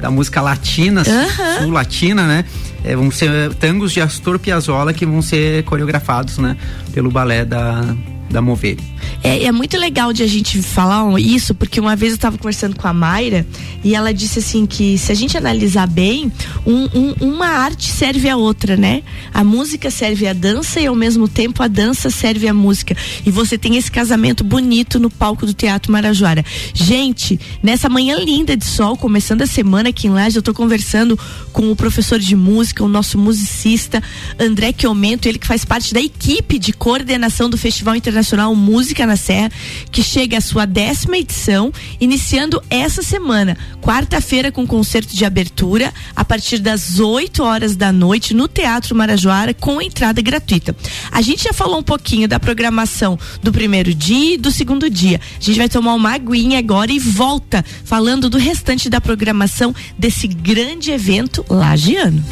da 0.00 0.10
música 0.10 0.40
latina, 0.40 1.02
uhum. 1.06 1.64
sul-latina, 1.64 2.26
né? 2.26 2.44
É, 2.82 2.96
vão 2.96 3.10
ser 3.10 3.54
tangos 3.56 3.92
de 3.92 4.00
Astor 4.00 4.38
Piazzolla 4.38 4.94
que 4.94 5.04
vão 5.04 5.20
ser 5.20 5.62
coreografados, 5.64 6.38
né? 6.38 6.56
Pelo 6.92 7.10
balé 7.10 7.44
da, 7.44 7.94
da 8.30 8.40
Mover. 8.40 8.76
É, 9.22 9.44
é, 9.44 9.52
muito 9.52 9.76
legal 9.76 10.12
de 10.12 10.22
a 10.22 10.26
gente 10.26 10.62
falar 10.62 11.18
isso, 11.20 11.54
porque 11.54 11.80
uma 11.80 11.96
vez 11.96 12.12
eu 12.12 12.16
estava 12.16 12.38
conversando 12.38 12.76
com 12.76 12.86
a 12.86 12.92
Mayra 12.92 13.46
e 13.84 13.94
ela 13.94 14.14
disse 14.14 14.38
assim 14.38 14.64
que 14.64 14.96
se 14.96 15.12
a 15.12 15.14
gente 15.14 15.36
analisar 15.36 15.86
bem, 15.86 16.32
um, 16.66 16.88
um, 16.94 17.14
uma 17.20 17.48
arte 17.48 17.90
serve 17.90 18.28
a 18.28 18.36
outra, 18.36 18.76
né? 18.76 19.02
A 19.34 19.44
música 19.44 19.90
serve 19.90 20.26
à 20.26 20.32
dança 20.32 20.80
e 20.80 20.86
ao 20.86 20.94
mesmo 20.94 21.28
tempo 21.28 21.62
a 21.62 21.68
dança 21.68 22.08
serve 22.08 22.48
à 22.48 22.54
música. 22.54 22.96
E 23.26 23.30
você 23.30 23.58
tem 23.58 23.76
esse 23.76 23.90
casamento 23.90 24.42
bonito 24.44 24.98
no 24.98 25.10
palco 25.10 25.44
do 25.44 25.52
Teatro 25.52 25.92
Marajoara. 25.92 26.44
Gente, 26.72 27.38
nessa 27.62 27.88
manhã 27.88 28.16
linda 28.16 28.56
de 28.56 28.64
sol, 28.64 28.96
começando 28.96 29.42
a 29.42 29.46
semana 29.46 29.90
aqui 29.90 30.06
em 30.06 30.10
Laje, 30.10 30.36
eu 30.36 30.40
estou 30.40 30.54
conversando 30.54 31.18
com 31.52 31.70
o 31.70 31.76
professor 31.76 32.18
de 32.18 32.36
música, 32.36 32.84
o 32.84 32.88
nosso 32.88 33.18
musicista 33.18 34.02
André 34.38 34.74
Chiomento, 34.76 35.28
ele 35.28 35.38
que 35.38 35.46
faz 35.46 35.64
parte 35.64 35.92
da 35.92 36.00
equipe 36.00 36.58
de 36.58 36.72
coordenação 36.72 37.50
do 37.50 37.58
Festival 37.58 37.96
Internacional 37.96 38.19
Música 38.54 39.06
na 39.06 39.16
Serra, 39.16 39.50
que 39.90 40.02
chega 40.02 40.38
à 40.38 40.40
sua 40.40 40.66
décima 40.66 41.18
edição, 41.18 41.72
iniciando 42.00 42.62
essa 42.68 43.02
semana, 43.02 43.56
quarta-feira, 43.80 44.52
com 44.52 44.66
concerto 44.66 45.14
de 45.14 45.24
abertura, 45.24 45.92
a 46.14 46.24
partir 46.24 46.58
das 46.58 47.00
8 47.00 47.42
horas 47.42 47.76
da 47.76 47.92
noite, 47.92 48.34
no 48.34 48.46
Teatro 48.46 48.94
Marajoara, 48.94 49.54
com 49.54 49.80
entrada 49.80 50.20
gratuita. 50.20 50.76
A 51.10 51.20
gente 51.22 51.44
já 51.44 51.52
falou 51.52 51.78
um 51.78 51.82
pouquinho 51.82 52.28
da 52.28 52.38
programação 52.38 53.18
do 53.42 53.52
primeiro 53.52 53.94
dia 53.94 54.34
e 54.34 54.38
do 54.38 54.50
segundo 54.50 54.88
dia. 54.90 55.20
A 55.40 55.42
gente 55.42 55.58
vai 55.58 55.68
tomar 55.68 55.94
uma 55.94 56.14
aguinha 56.14 56.58
agora 56.58 56.92
e 56.92 56.98
volta 56.98 57.64
falando 57.84 58.28
do 58.28 58.38
restante 58.38 58.88
da 58.88 59.00
programação 59.00 59.74
desse 59.98 60.26
grande 60.26 60.90
evento 60.90 61.44
lagiano. 61.48 62.24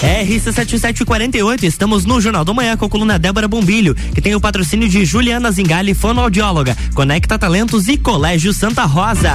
RC7748, 0.00 1.62
estamos 1.62 2.04
no 2.04 2.20
Jornal 2.20 2.44
do 2.44 2.54
Manhã 2.54 2.76
com 2.76 2.84
a 2.84 2.88
coluna 2.88 3.18
Débora 3.18 3.48
Bombilho, 3.48 3.94
que 3.94 4.20
tem 4.20 4.34
o 4.34 4.40
patrocínio 4.40 4.88
de 4.88 5.04
Juliana 5.04 5.50
Zingali, 5.50 5.94
fonoaudióloga, 5.94 6.76
Conecta 6.94 7.38
Talentos 7.38 7.88
e 7.88 7.96
Colégio 7.96 8.52
Santa 8.52 8.84
Rosa. 8.84 9.32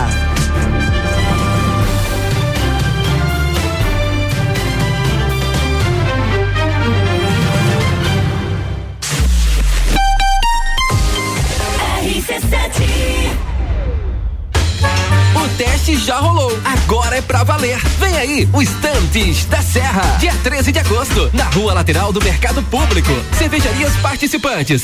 O 15.35 15.47
teste 15.57 15.95
já 15.97 16.17
rolou, 16.17 16.51
agora 16.63 17.17
é 17.17 17.21
pra 17.21 17.43
valer. 17.43 17.79
Vem 17.99 18.10
aí, 18.21 18.47
o 18.53 18.61
Estantes 18.61 19.45
da 19.45 19.61
Serra. 19.61 20.17
Dia 20.19 20.33
13 20.43 20.71
de 20.71 20.79
agosto, 20.79 21.29
na 21.33 21.45
rua 21.45 21.73
lateral 21.73 22.13
do 22.13 22.21
Mercado 22.23 22.61
Público. 22.63 23.09
Cervejarias 23.37 23.95
participantes. 23.97 24.81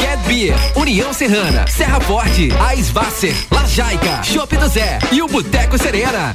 Get 0.00 0.18
Beer, 0.26 0.54
União 0.76 1.12
Serrana, 1.12 1.64
Serra 1.66 2.00
Forte, 2.00 2.50
Aisvasser, 2.60 3.34
Lajaica, 3.50 4.22
Chopp 4.22 4.56
do 4.56 4.68
Zé 4.68 4.98
e 5.10 5.22
o 5.22 5.26
Boteco 5.26 5.78
Serena. 5.78 6.34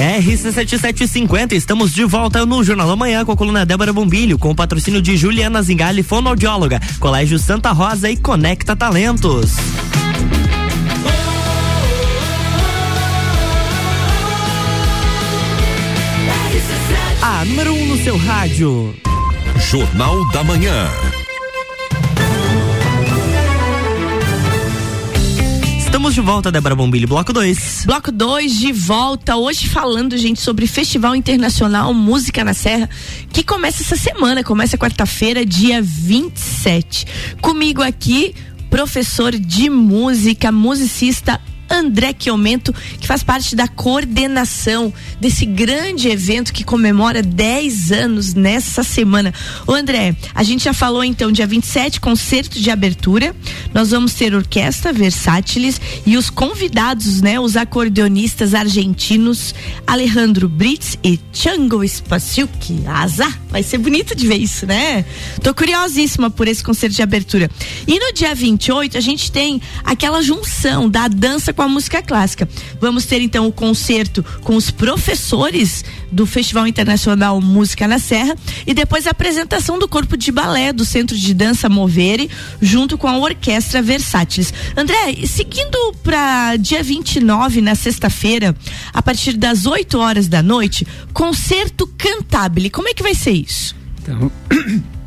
RC7750, 0.00 1.52
estamos 1.52 1.92
de 1.92 2.04
volta 2.04 2.46
no 2.46 2.64
Jornal 2.64 2.88
Amanhã 2.88 3.22
com 3.22 3.32
a 3.32 3.36
coluna 3.36 3.66
Débora 3.66 3.92
Bombilho, 3.92 4.38
com 4.38 4.50
o 4.50 4.54
patrocínio 4.54 5.02
de 5.02 5.14
Juliana 5.14 5.62
Zingali, 5.62 6.02
fonoaudióloga, 6.02 6.80
Colégio 6.98 7.38
Santa 7.38 7.70
Rosa 7.70 8.10
e 8.10 8.16
Conecta 8.16 8.74
Talentos. 8.74 9.56
A 17.20 17.44
número 17.44 17.74
1 17.74 17.82
um 17.82 17.86
no 17.88 18.02
seu 18.02 18.16
rádio. 18.16 18.94
Jornal 19.70 20.26
da 20.30 20.42
Manhã. 20.42 20.88
Estamos 26.00 26.14
de 26.14 26.20
volta, 26.22 26.50
Débora 26.50 26.74
Bombilho, 26.74 27.06
bloco 27.06 27.30
2. 27.30 27.82
Bloco 27.84 28.10
2 28.10 28.58
de 28.58 28.72
volta, 28.72 29.36
hoje 29.36 29.68
falando, 29.68 30.16
gente, 30.16 30.40
sobre 30.40 30.66
Festival 30.66 31.14
Internacional 31.14 31.92
Música 31.92 32.42
na 32.42 32.54
Serra, 32.54 32.88
que 33.30 33.44
começa 33.44 33.82
essa 33.82 33.96
semana, 33.96 34.42
começa 34.42 34.78
quarta-feira, 34.78 35.44
dia 35.44 35.82
27. 35.82 37.06
Comigo 37.42 37.82
aqui, 37.82 38.34
professor 38.70 39.32
de 39.32 39.68
música, 39.68 40.50
musicista 40.50 41.38
André 41.70 42.14
Chiomento, 42.18 42.74
que 43.00 43.06
faz 43.06 43.22
parte 43.22 43.54
da 43.54 43.68
coordenação 43.68 44.92
desse 45.20 45.46
grande 45.46 46.08
evento 46.08 46.52
que 46.52 46.64
comemora 46.64 47.22
10 47.22 47.92
anos 47.92 48.34
nessa 48.34 48.82
semana. 48.82 49.32
Ô 49.66 49.72
André, 49.72 50.16
a 50.34 50.42
gente 50.42 50.64
já 50.64 50.74
falou 50.74 51.04
então, 51.04 51.30
dia 51.30 51.46
27, 51.46 52.00
concerto 52.00 52.58
de 52.58 52.70
abertura. 52.70 53.34
Nós 53.72 53.90
vamos 53.90 54.14
ter 54.14 54.34
orquestra 54.34 54.92
Versátiles 54.92 55.80
e 56.04 56.16
os 56.16 56.28
convidados, 56.28 57.20
né, 57.20 57.38
os 57.38 57.56
acordeonistas 57.56 58.54
argentinos 58.54 59.54
Alejandro 59.86 60.48
Brits 60.48 60.98
e 61.04 61.18
Chango 61.32 61.86
Spasiuk. 61.86 62.84
Azar, 62.86 63.38
vai 63.48 63.62
ser 63.62 63.78
bonito 63.78 64.14
de 64.14 64.26
ver 64.26 64.38
isso, 64.38 64.66
né? 64.66 65.04
Tô 65.42 65.54
curiosíssima 65.54 66.30
por 66.30 66.48
esse 66.48 66.62
concerto 66.62 66.96
de 66.96 67.02
abertura. 67.02 67.50
E 67.86 67.98
no 67.98 68.12
dia 68.12 68.34
28, 68.34 68.96
a 68.96 69.00
gente 69.00 69.30
tem 69.30 69.60
aquela 69.84 70.22
junção 70.22 70.88
da 70.88 71.08
dança 71.08 71.52
com 71.52 71.59
a 71.62 71.68
música 71.68 72.02
clássica. 72.02 72.48
Vamos 72.80 73.04
ter 73.04 73.20
então 73.20 73.46
o 73.46 73.52
concerto 73.52 74.24
com 74.42 74.56
os 74.56 74.70
professores 74.70 75.84
do 76.10 76.26
Festival 76.26 76.66
Internacional 76.66 77.40
Música 77.40 77.86
na 77.86 77.98
Serra 77.98 78.36
e 78.66 78.74
depois 78.74 79.06
a 79.06 79.10
apresentação 79.10 79.78
do 79.78 79.88
corpo 79.88 80.16
de 80.16 80.32
balé 80.32 80.72
do 80.72 80.84
Centro 80.84 81.16
de 81.16 81.32
Dança 81.32 81.68
Movere 81.68 82.30
junto 82.60 82.98
com 82.98 83.06
a 83.06 83.18
Orquestra 83.18 83.80
Versátiles. 83.80 84.52
André, 84.76 85.26
seguindo 85.26 85.94
para 86.02 86.56
dia 86.56 86.82
29 86.82 87.60
na 87.60 87.74
sexta-feira, 87.74 88.54
a 88.92 89.02
partir 89.02 89.36
das 89.36 89.66
8 89.66 89.98
horas 89.98 90.28
da 90.28 90.42
noite, 90.42 90.86
concerto 91.12 91.86
cantabile. 91.98 92.70
Como 92.70 92.88
é 92.88 92.94
que 92.94 93.02
vai 93.02 93.14
ser 93.14 93.32
isso? 93.32 93.74
Então, 94.02 94.30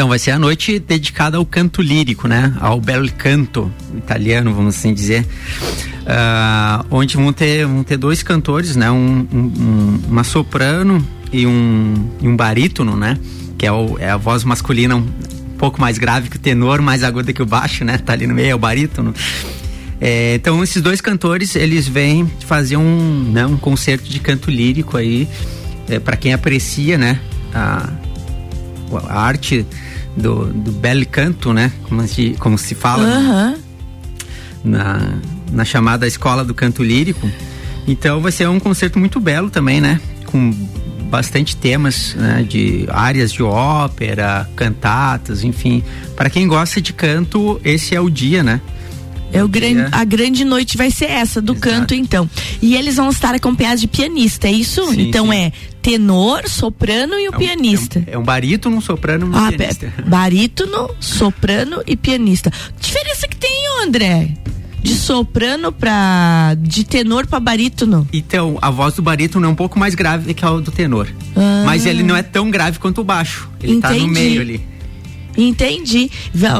Então 0.00 0.08
vai 0.08 0.18
ser 0.18 0.30
a 0.30 0.38
noite 0.38 0.78
dedicada 0.78 1.36
ao 1.36 1.44
canto 1.44 1.82
lírico, 1.82 2.26
né? 2.26 2.56
Ao 2.58 2.80
bel 2.80 3.06
canto 3.18 3.70
italiano, 3.94 4.54
vamos 4.54 4.74
assim 4.74 4.94
dizer. 4.94 5.26
Uh, 6.06 6.86
onde 6.90 7.18
vão 7.18 7.30
ter, 7.34 7.66
vão 7.66 7.84
ter 7.84 7.98
dois 7.98 8.22
cantores, 8.22 8.76
né? 8.76 8.90
Um, 8.90 9.28
um, 9.30 10.00
uma 10.08 10.24
soprano 10.24 11.06
e 11.30 11.46
um, 11.46 12.08
e 12.18 12.26
um 12.26 12.34
barítono, 12.34 12.96
né? 12.96 13.18
Que 13.58 13.66
é, 13.66 13.72
o, 13.72 13.98
é 13.98 14.08
a 14.08 14.16
voz 14.16 14.42
masculina 14.42 14.96
um 14.96 15.06
pouco 15.58 15.78
mais 15.78 15.98
grave 15.98 16.30
que 16.30 16.36
o 16.36 16.40
tenor, 16.40 16.80
mais 16.80 17.04
aguda 17.04 17.30
que 17.30 17.42
o 17.42 17.46
baixo, 17.46 17.84
né? 17.84 17.98
Tá 17.98 18.14
ali 18.14 18.26
no 18.26 18.32
meio, 18.32 18.52
é 18.52 18.54
o 18.54 18.58
barítono. 18.58 19.12
É, 20.00 20.36
então 20.36 20.64
esses 20.64 20.80
dois 20.80 21.02
cantores 21.02 21.54
eles 21.54 21.86
vêm 21.86 22.26
fazer 22.46 22.78
um, 22.78 23.30
né, 23.34 23.44
um 23.44 23.58
concerto 23.58 24.08
de 24.08 24.18
canto 24.18 24.50
lírico 24.50 24.96
aí 24.96 25.28
é, 25.90 25.98
para 25.98 26.16
quem 26.16 26.32
aprecia, 26.32 26.96
né? 26.96 27.20
A, 27.52 27.86
a 29.06 29.20
arte 29.20 29.66
do, 30.16 30.46
do 30.46 30.72
bel 30.72 31.04
canto, 31.06 31.52
né? 31.52 31.72
Como 31.84 32.06
se, 32.06 32.36
como 32.38 32.58
se 32.58 32.74
fala 32.74 33.04
uhum. 33.04 33.58
na, 34.64 35.14
na 35.52 35.64
chamada 35.64 36.06
escola 36.06 36.44
do 36.44 36.54
canto 36.54 36.82
lírico. 36.82 37.30
Então 37.86 38.20
vai 38.20 38.32
ser 38.32 38.48
um 38.48 38.60
concerto 38.60 38.98
muito 38.98 39.20
belo 39.20 39.50
também, 39.50 39.80
né? 39.80 40.00
Com 40.26 40.52
bastante 41.10 41.56
temas 41.56 42.14
né? 42.14 42.46
de 42.48 42.86
áreas 42.88 43.32
de 43.32 43.42
ópera, 43.42 44.48
cantatas, 44.54 45.42
enfim. 45.42 45.82
Para 46.14 46.30
quem 46.30 46.46
gosta 46.46 46.80
de 46.80 46.92
canto, 46.92 47.60
esse 47.64 47.94
é 47.94 48.00
o 48.00 48.08
dia, 48.08 48.42
né? 48.42 48.60
É 49.32 49.44
o 49.44 49.48
grande, 49.48 49.86
a 49.92 50.04
grande 50.04 50.44
noite 50.44 50.76
vai 50.76 50.90
ser 50.90 51.06
essa 51.06 51.40
do 51.40 51.52
Exato. 51.52 51.68
canto, 51.68 51.94
então. 51.94 52.28
E 52.60 52.74
eles 52.74 52.96
vão 52.96 53.10
estar 53.10 53.34
acompanhados 53.34 53.80
de 53.80 53.88
pianista, 53.88 54.48
é 54.48 54.52
isso? 54.52 54.86
Sim, 54.92 55.08
então 55.08 55.26
sim. 55.26 55.34
é 55.34 55.52
tenor, 55.80 56.48
soprano 56.48 57.14
e 57.14 57.28
o 57.28 57.32
é 57.32 57.36
um, 57.36 57.38
pianista. 57.38 58.02
É 58.06 58.10
um, 58.10 58.14
é 58.14 58.18
um 58.18 58.24
barítono, 58.24 58.76
um 58.76 58.80
soprano 58.80 59.26
e 59.26 59.30
um 59.30 59.36
ah, 59.36 59.52
pianista. 59.52 59.92
Barítono, 60.06 60.90
soprano 60.98 61.82
e 61.86 61.96
pianista. 61.96 62.50
Que 62.50 62.88
diferença 62.88 63.28
que 63.28 63.36
tem, 63.36 63.84
André? 63.84 64.34
de 64.82 64.94
soprano 64.94 65.70
para 65.70 66.54
de 66.58 66.84
tenor 66.84 67.26
para 67.26 67.38
barítono. 67.38 68.08
Então, 68.12 68.58
a 68.62 68.70
voz 68.70 68.94
do 68.94 69.02
barítono 69.02 69.46
é 69.46 69.48
um 69.48 69.54
pouco 69.54 69.78
mais 69.78 69.94
grave 69.94 70.32
que 70.32 70.44
a 70.44 70.50
do 70.50 70.70
tenor. 70.70 71.08
Ah. 71.36 71.62
Mas 71.66 71.86
ele 71.86 72.02
não 72.02 72.16
é 72.16 72.22
tão 72.22 72.50
grave 72.50 72.78
quanto 72.78 73.02
o 73.02 73.04
baixo. 73.04 73.48
Ele 73.62 73.74
Entendi. 73.74 74.00
tá 74.00 74.06
no 74.06 74.08
meio 74.08 74.40
ali. 74.40 74.66
Entendi. 75.36 76.10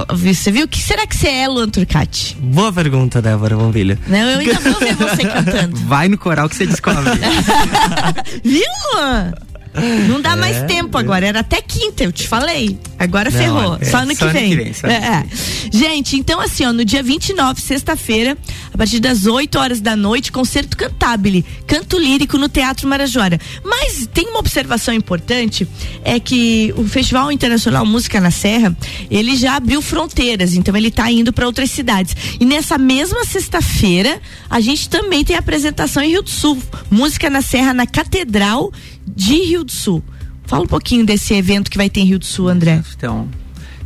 Você 0.09 0.51
viu? 0.51 0.65
O 0.65 0.69
que 0.69 0.81
será 0.81 1.07
que 1.07 1.17
você 1.17 1.29
é, 1.29 1.49
Luan 1.49 1.69
Turcati? 1.69 2.37
Boa 2.41 2.73
pergunta, 2.73 3.21
Débora 3.21 3.57
Bombilha. 3.57 3.99
Não, 4.07 4.19
eu 4.19 4.39
ainda 4.39 4.61
vou 4.61 4.79
ver 4.79 4.95
você 4.95 5.23
cantando. 5.29 5.77
Vai 5.87 6.09
no 6.09 6.19
coral 6.19 6.49
que 6.49 6.57
você 6.57 6.67
descobre. 6.67 7.01
viu, 8.45 8.63
Luan? 8.95 9.33
Não 10.09 10.21
dá 10.21 10.35
mais 10.35 10.63
tempo 10.65 10.99
agora, 10.99 11.27
era 11.27 11.41
até 11.41 11.63
quinta, 11.63 12.03
eu 12.03 12.11
te 12.11 12.27
falei. 12.27 12.79
Agora 12.99 13.31
Não, 13.31 13.39
ferrou, 13.39 13.79
é, 13.81 13.85
só 13.85 13.99
ano 13.99 14.15
só 14.15 14.19
que 14.19 14.25
ano 14.25 14.33
vem. 14.33 14.73
que 14.73 14.87
ano 14.87 14.93
É, 14.93 14.97
é. 14.97 15.25
Gente, 15.73 16.17
então 16.17 16.41
assim, 16.41 16.65
ó, 16.67 16.73
no 16.73 16.85
dia 16.85 17.03
29, 17.03 17.61
sexta-feira, 17.61 18.37
a 18.75 18.77
partir 18.77 18.99
das 18.99 19.27
8 19.27 19.59
horas 19.59 19.81
da 19.81 19.95
noite, 19.95 20.33
concerto 20.33 20.77
cantabile, 20.77 21.45
canto 21.67 21.99
lírico 21.99 22.37
no 22.37 22.49
Teatro 22.49 22.89
Marajoara. 22.89 23.39
Mas 23.65 24.09
tem 24.13 24.27
uma 24.29 24.41
observação 24.41 24.93
importante, 24.93 25.67
é 26.05 26.19
que 26.19 26.75
o 26.77 26.85
Festival 26.85 27.31
Internacional 27.31 27.87
Música 27.87 28.21
na 28.21 28.31
Serra, 28.31 28.77
ele 29.11 29.37
já 29.37 29.57
abriu 29.57 29.81
fronteiras, 29.81 30.55
então 30.55 30.77
ele 30.77 30.91
tá 30.91 31.11
indo 31.11 31.33
para 31.33 31.47
outras 31.47 31.71
cidades. 31.71 32.17
E 32.41 32.45
nessa 32.45 32.77
mesma 32.77 33.25
sexta-feira, 33.25 34.21
a 34.49 34.61
gente 34.61 34.89
também 34.89 35.25
tem 35.25 35.37
apresentação 35.37 36.03
em 36.03 36.11
Rio 36.11 36.23
do 36.23 36.31
Sul, 36.31 36.59
Música 36.91 37.31
na 37.31 37.41
Serra 37.41 37.73
na 37.73 37.87
Catedral 37.87 38.73
de 39.07 39.35
Rio 39.45 39.65
do 39.65 39.73
Sul. 39.73 40.03
Fala 40.47 40.65
um 40.65 40.67
pouquinho 40.67 41.07
desse 41.07 41.35
evento 41.35 41.71
que 41.71 41.77
vai 41.77 41.89
ter 41.89 42.01
em 42.01 42.05
Rio 42.07 42.19
do 42.19 42.25
Sul, 42.25 42.49
André. 42.49 42.83
Então, 42.97 43.29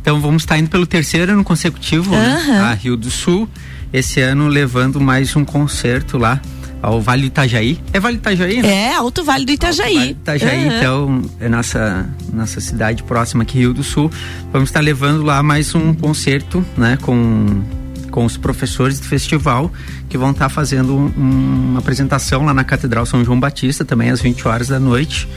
então 0.01 0.19
vamos 0.19 0.43
estar 0.43 0.57
indo 0.57 0.69
pelo 0.69 0.85
terceiro 0.85 1.31
ano 1.31 1.43
consecutivo 1.43 2.11
né, 2.11 2.61
a 2.63 2.73
Rio 2.73 2.97
do 2.97 3.11
Sul. 3.11 3.47
Esse 3.93 4.19
ano 4.19 4.47
levando 4.47 4.99
mais 4.99 5.35
um 5.35 5.45
concerto 5.45 6.17
lá 6.17 6.41
ao 6.81 7.01
Vale 7.01 7.23
do 7.23 7.27
Itajaí. 7.27 7.79
É 7.93 7.99
Vale 7.99 8.17
do 8.17 8.19
Itajaí, 8.19 8.61
né? 8.61 8.69
É, 8.69 8.95
Alto 8.95 9.23
Vale 9.23 9.45
do 9.45 9.51
Itajaí. 9.51 9.95
Vale 9.95 10.13
do 10.13 10.19
Itajaí, 10.19 10.67
Aham. 10.67 10.77
então, 10.77 11.21
é 11.39 11.49
nossa, 11.49 12.09
nossa 12.31 12.61
cidade 12.61 13.03
próxima 13.03 13.43
aqui, 13.43 13.59
Rio 13.59 13.73
do 13.73 13.83
Sul. 13.83 14.11
Vamos 14.51 14.69
estar 14.69 14.81
levando 14.81 15.23
lá 15.23 15.41
mais 15.41 15.73
um 15.73 15.93
concerto, 15.93 16.63
né, 16.77 16.97
com, 17.01 17.63
com 18.15 18.23
os 18.23 18.37
professores 18.37 18.97
do 18.97 19.05
festival, 19.05 19.69
que 20.07 20.17
vão 20.17 20.31
estar 20.31 20.47
fazendo 20.47 20.95
um- 20.95 21.11
uma 21.71 21.79
apresentação 21.79 22.45
lá 22.45 22.53
na 22.53 22.63
Catedral 22.63 23.05
São 23.05 23.25
João 23.25 23.37
Batista, 23.37 23.83
também 23.83 24.09
às 24.09 24.21
20 24.21 24.47
horas 24.47 24.69
da 24.69 24.79
noite. 24.79 25.27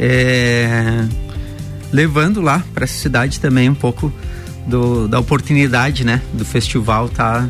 É, 0.00 1.04
levando 1.92 2.40
lá 2.40 2.60
para 2.74 2.82
essa 2.82 2.98
cidade 3.00 3.38
também 3.38 3.70
um 3.70 3.74
pouco 3.74 4.12
do, 4.66 5.06
da 5.06 5.20
oportunidade, 5.20 6.02
né, 6.04 6.20
do 6.34 6.44
festival 6.44 7.08
tá 7.08 7.48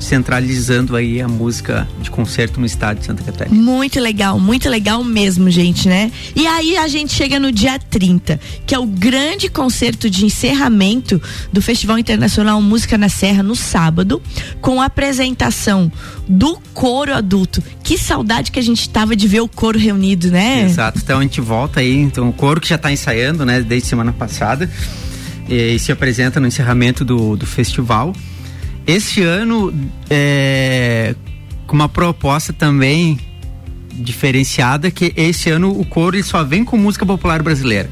centralizando 0.00 0.96
aí 0.96 1.20
a 1.20 1.28
música 1.28 1.86
de 2.00 2.10
concerto 2.10 2.58
no 2.58 2.66
estado 2.66 2.98
de 2.98 3.06
Santa 3.06 3.22
Catarina. 3.22 3.54
Muito 3.54 4.00
legal, 4.00 4.40
muito 4.40 4.68
legal 4.68 5.04
mesmo, 5.04 5.50
gente, 5.50 5.88
né? 5.88 6.10
E 6.34 6.46
aí 6.46 6.76
a 6.76 6.88
gente 6.88 7.12
chega 7.12 7.38
no 7.38 7.52
dia 7.52 7.78
30, 7.78 8.40
que 8.66 8.74
é 8.74 8.78
o 8.78 8.86
grande 8.86 9.48
concerto 9.48 10.08
de 10.08 10.24
encerramento 10.24 11.20
do 11.52 11.60
Festival 11.60 11.98
Internacional 11.98 12.60
Música 12.62 12.96
na 12.96 13.08
Serra 13.08 13.42
no 13.42 13.54
sábado, 13.54 14.22
com 14.60 14.80
a 14.80 14.86
apresentação 14.86 15.92
do 16.26 16.58
coro 16.72 17.14
adulto. 17.14 17.62
Que 17.84 17.98
saudade 17.98 18.50
que 18.50 18.58
a 18.58 18.62
gente 18.62 18.88
tava 18.88 19.14
de 19.14 19.28
ver 19.28 19.40
o 19.40 19.48
coro 19.48 19.78
reunido, 19.78 20.30
né? 20.30 20.64
Exato. 20.64 20.98
Então 21.02 21.18
a 21.18 21.22
gente 21.22 21.40
volta 21.40 21.80
aí, 21.80 21.96
então 21.96 22.28
o 22.28 22.32
coro 22.32 22.60
que 22.60 22.68
já 22.68 22.76
está 22.76 22.90
ensaiando, 22.90 23.44
né, 23.44 23.60
desde 23.60 23.88
semana 23.88 24.12
passada, 24.12 24.70
e, 25.48 25.78
se 25.78 25.92
apresenta 25.92 26.40
no 26.40 26.46
encerramento 26.46 27.04
do, 27.04 27.36
do 27.36 27.46
festival. 27.46 28.14
Este 28.86 29.22
ano, 29.22 29.72
é, 30.08 31.14
com 31.66 31.76
uma 31.76 31.88
proposta 31.88 32.52
também 32.52 33.18
diferenciada, 33.92 34.90
que 34.90 35.12
esse 35.16 35.50
ano 35.50 35.78
o 35.78 35.84
coro 35.84 36.16
ele 36.16 36.22
só 36.22 36.42
vem 36.42 36.64
com 36.64 36.76
música 36.76 37.04
popular 37.04 37.42
brasileira. 37.42 37.90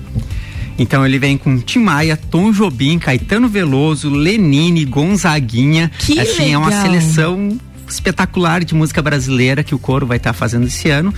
Então 0.79 1.05
ele 1.05 1.19
vem 1.19 1.37
com 1.37 1.59
Tim 1.59 1.81
Maia, 1.81 2.17
Tom 2.17 2.53
Jobim, 2.53 2.99
Caetano 2.99 3.49
Veloso, 3.49 4.09
Lenine, 4.11 4.85
Gonzaguinha. 4.85 5.91
Que 5.99 6.21
assim, 6.21 6.53
é 6.53 6.59
uma 6.59 6.69
legal. 6.69 6.83
seleção 6.83 7.59
espetacular 7.89 8.65
de 8.65 8.75
música 8.75 9.03
brasileira 9.03 9.65
que 9.65 9.75
o 9.75 9.79
coro 9.79 10.07
vai 10.07 10.19
estar 10.19 10.33
fazendo 10.33 10.67
esse 10.67 10.89
ano. 10.89 11.13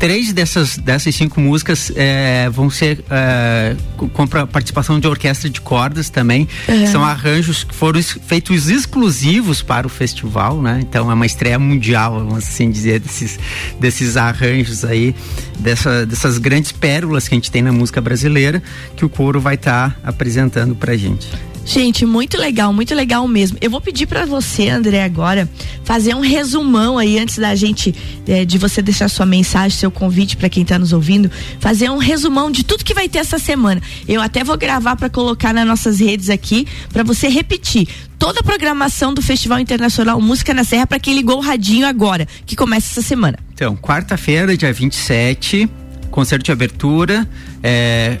Três 0.00 0.32
dessas, 0.32 0.78
dessas 0.78 1.14
cinco 1.14 1.38
músicas 1.42 1.92
eh, 1.94 2.48
vão 2.50 2.70
ser 2.70 3.04
eh, 3.10 3.76
com 3.98 4.26
participação 4.26 4.98
de 4.98 5.06
orquestra 5.06 5.50
de 5.50 5.60
cordas 5.60 6.08
também. 6.08 6.48
São 6.90 7.04
arranjos 7.04 7.64
que 7.64 7.74
foram 7.74 8.02
feitos 8.02 8.70
exclusivos 8.70 9.60
para 9.60 9.86
o 9.86 9.90
festival, 9.90 10.62
né? 10.62 10.80
Então 10.80 11.10
é 11.10 11.14
uma 11.14 11.26
estreia 11.26 11.58
mundial, 11.58 12.14
vamos 12.14 12.48
assim 12.48 12.70
dizer, 12.70 12.98
desses, 12.98 13.38
desses 13.78 14.16
arranjos 14.16 14.86
aí, 14.86 15.14
dessa, 15.58 16.06
dessas 16.06 16.38
grandes 16.38 16.72
pérolas 16.72 17.28
que 17.28 17.34
a 17.34 17.36
gente 17.36 17.50
tem 17.50 17.60
na 17.60 17.70
música 17.70 18.00
brasileira, 18.00 18.62
que 18.96 19.04
o 19.04 19.08
coro 19.10 19.38
vai 19.38 19.56
estar 19.56 20.00
apresentando 20.02 20.74
pra 20.74 20.96
gente. 20.96 21.28
Gente, 21.64 22.04
muito 22.04 22.36
legal, 22.36 22.72
muito 22.72 22.94
legal 22.94 23.26
mesmo. 23.28 23.58
Eu 23.60 23.70
vou 23.70 23.80
pedir 23.80 24.06
pra 24.06 24.24
você, 24.24 24.68
André, 24.68 25.04
agora 25.04 25.48
fazer 25.84 26.14
um 26.14 26.20
resumão 26.20 26.98
aí 26.98 27.18
antes 27.18 27.38
da 27.38 27.54
gente 27.54 27.94
eh, 28.26 28.44
de 28.44 28.58
você 28.58 28.82
deixar 28.82 29.08
sua 29.08 29.26
mensagem, 29.26 29.78
seu 29.78 29.90
convite 29.90 30.36
pra 30.36 30.48
quem 30.48 30.64
tá 30.64 30.78
nos 30.78 30.92
ouvindo, 30.92 31.30
fazer 31.60 31.90
um 31.90 31.98
resumão 31.98 32.50
de 32.50 32.64
tudo 32.64 32.84
que 32.84 32.94
vai 32.94 33.08
ter 33.08 33.18
essa 33.18 33.38
semana. 33.38 33.80
Eu 34.08 34.20
até 34.20 34.42
vou 34.42 34.56
gravar 34.56 34.96
pra 34.96 35.08
colocar 35.08 35.52
nas 35.52 35.66
nossas 35.66 36.00
redes 36.00 36.30
aqui 36.30 36.66
pra 36.92 37.02
você 37.02 37.28
repetir 37.28 37.88
toda 38.18 38.40
a 38.40 38.42
programação 38.42 39.14
do 39.14 39.22
Festival 39.22 39.60
Internacional 39.60 40.20
Música 40.20 40.52
na 40.52 40.64
Serra 40.64 40.86
pra 40.86 40.98
quem 40.98 41.14
ligou 41.14 41.38
o 41.38 41.40
radinho 41.40 41.86
agora, 41.86 42.26
que 42.46 42.56
começa 42.56 42.88
essa 42.92 43.02
semana. 43.02 43.38
Então, 43.54 43.76
quarta-feira, 43.76 44.56
dia 44.56 44.72
27, 44.72 45.68
concerto 46.10 46.44
de 46.44 46.52
abertura. 46.52 47.28
É, 47.62 48.18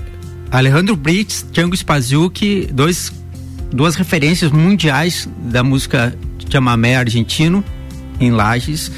Alejandro 0.50 0.96
Brits, 0.96 1.46
Django 1.52 1.76
Spaziuk, 1.76 2.68
dois, 2.72 3.12
duas 3.72 3.94
referências 3.94 4.50
mundiais 4.50 5.28
da 5.44 5.62
música 5.62 6.14
chamamé 6.50 6.96
argentino, 6.96 7.64
em 8.20 8.30
Lages. 8.30 8.90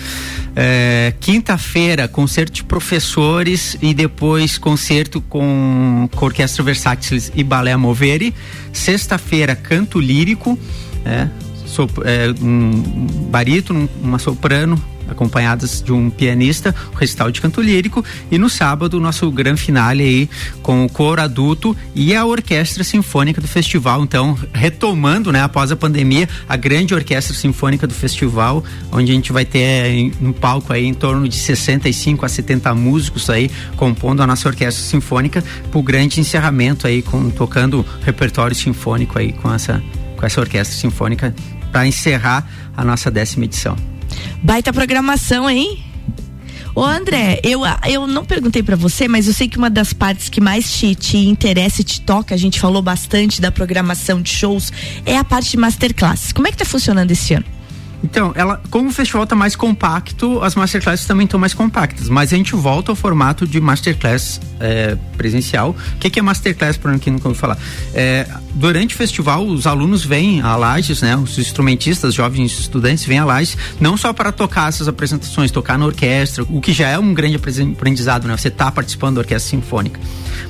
É, 0.54 1.14
Quinta-feira, 1.20 2.06
concerto 2.08 2.52
de 2.52 2.64
professores 2.64 3.76
e 3.80 3.94
depois 3.94 4.58
concerto 4.58 5.20
com, 5.22 6.08
com 6.14 6.24
Orquestra 6.26 6.62
Versátiles 6.62 7.32
e 7.34 7.42
Balé 7.42 7.76
Moveri. 7.76 8.34
Sexta-feira, 8.72 9.54
canto 9.56 9.98
lírico, 10.00 10.58
é, 11.04 11.28
sop- 11.66 12.02
é, 12.04 12.34
um 12.42 13.06
barítono, 13.30 13.88
uma 14.02 14.18
soprano, 14.18 14.82
acompanhadas 15.12 15.82
de 15.82 15.92
um 15.92 16.10
pianista, 16.10 16.74
o 16.92 16.96
recital 16.96 17.30
de 17.30 17.40
canto 17.40 17.60
lírico, 17.60 18.04
e 18.30 18.38
no 18.38 18.50
sábado 18.50 18.98
o 18.98 19.00
nosso 19.00 19.30
grande 19.30 19.60
finale 19.60 20.02
aí 20.02 20.30
com 20.62 20.84
o 20.84 20.88
coro 20.88 21.22
adulto 21.22 21.76
e 21.94 22.14
a 22.14 22.24
orquestra 22.24 22.84
sinfônica 22.84 23.40
do 23.40 23.48
festival, 23.48 24.02
então 24.02 24.36
retomando, 24.52 25.30
né, 25.30 25.42
após 25.42 25.70
a 25.70 25.76
pandemia, 25.76 26.28
a 26.48 26.56
grande 26.56 26.94
orquestra 26.94 27.34
sinfônica 27.34 27.86
do 27.86 27.94
festival, 27.94 28.64
onde 28.90 29.12
a 29.12 29.14
gente 29.14 29.32
vai 29.32 29.44
ter 29.44 30.12
no 30.20 30.32
palco 30.32 30.72
aí 30.72 30.84
em 30.84 30.94
torno 30.94 31.28
de 31.28 31.36
65 31.36 32.24
a 32.24 32.28
70 32.28 32.74
músicos 32.74 33.28
aí 33.30 33.50
compondo 33.76 34.22
a 34.22 34.26
nossa 34.26 34.48
orquestra 34.48 34.84
sinfônica 34.84 35.42
pro 35.70 35.82
grande 35.82 36.20
encerramento 36.20 36.86
aí 36.86 37.02
com 37.02 37.30
tocando 37.30 37.84
repertório 38.04 38.54
sinfônico 38.56 39.18
aí 39.18 39.32
com 39.32 39.52
essa 39.52 39.82
com 40.16 40.26
essa 40.26 40.40
orquestra 40.40 40.76
sinfônica 40.76 41.34
para 41.72 41.86
encerrar 41.86 42.46
a 42.76 42.84
nossa 42.84 43.10
décima 43.10 43.44
edição. 43.44 43.91
Baita 44.42 44.72
programação, 44.72 45.48
hein? 45.48 45.82
Ô 46.74 46.82
André, 46.82 47.38
eu, 47.42 47.60
eu 47.86 48.06
não 48.06 48.24
perguntei 48.24 48.62
pra 48.62 48.76
você, 48.76 49.06
mas 49.06 49.26
eu 49.26 49.34
sei 49.34 49.46
que 49.46 49.58
uma 49.58 49.68
das 49.68 49.92
partes 49.92 50.30
que 50.30 50.40
mais 50.40 50.72
te, 50.72 50.94
te 50.94 51.18
interessa 51.18 51.82
e 51.82 51.84
te 51.84 52.00
toca, 52.00 52.34
a 52.34 52.38
gente 52.38 52.58
falou 52.58 52.80
bastante 52.80 53.42
da 53.42 53.52
programação 53.52 54.22
de 54.22 54.30
shows, 54.30 54.72
é 55.04 55.18
a 55.18 55.24
parte 55.24 55.50
de 55.50 55.58
masterclass. 55.58 56.32
Como 56.32 56.48
é 56.48 56.50
que 56.50 56.56
tá 56.56 56.64
funcionando 56.64 57.10
esse 57.10 57.34
ano? 57.34 57.44
Então, 58.02 58.32
ela, 58.34 58.60
como 58.68 58.88
o 58.88 58.92
festival 58.92 59.22
está 59.24 59.36
mais 59.36 59.54
compacto, 59.54 60.42
as 60.42 60.54
masterclasses 60.54 61.06
também 61.06 61.24
estão 61.24 61.38
mais 61.38 61.54
compactas. 61.54 62.08
Mas 62.08 62.32
a 62.32 62.36
gente 62.36 62.54
volta 62.54 62.90
ao 62.90 62.96
formato 62.96 63.46
de 63.46 63.60
masterclass 63.60 64.40
é, 64.58 64.96
presencial. 65.16 65.70
O 65.70 65.98
que, 65.98 66.10
que 66.10 66.18
é 66.18 66.22
masterclass, 66.22 66.76
para 66.76 66.98
quem 66.98 67.12
nunca 67.12 67.28
ouviu 67.28 67.40
falar? 67.40 67.58
É, 67.94 68.26
durante 68.54 68.94
o 68.94 68.98
festival, 68.98 69.46
os 69.46 69.66
alunos 69.66 70.04
vêm 70.04 70.40
a 70.40 70.56
Lages, 70.56 71.02
né? 71.02 71.16
Os 71.16 71.38
instrumentistas, 71.38 72.14
jovens 72.14 72.58
estudantes, 72.58 73.04
vêm 73.04 73.18
a 73.18 73.24
Lages, 73.24 73.56
não 73.80 73.96
só 73.96 74.12
para 74.12 74.32
tocar 74.32 74.68
essas 74.68 74.88
apresentações, 74.88 75.50
tocar 75.50 75.78
na 75.78 75.86
orquestra, 75.86 76.44
o 76.48 76.60
que 76.60 76.72
já 76.72 76.88
é 76.88 76.98
um 76.98 77.14
grande 77.14 77.36
aprendizado, 77.36 78.26
né? 78.26 78.36
Você 78.36 78.48
está 78.48 78.70
participando 78.70 79.16
da 79.16 79.20
orquestra 79.20 79.50
sinfônica. 79.50 80.00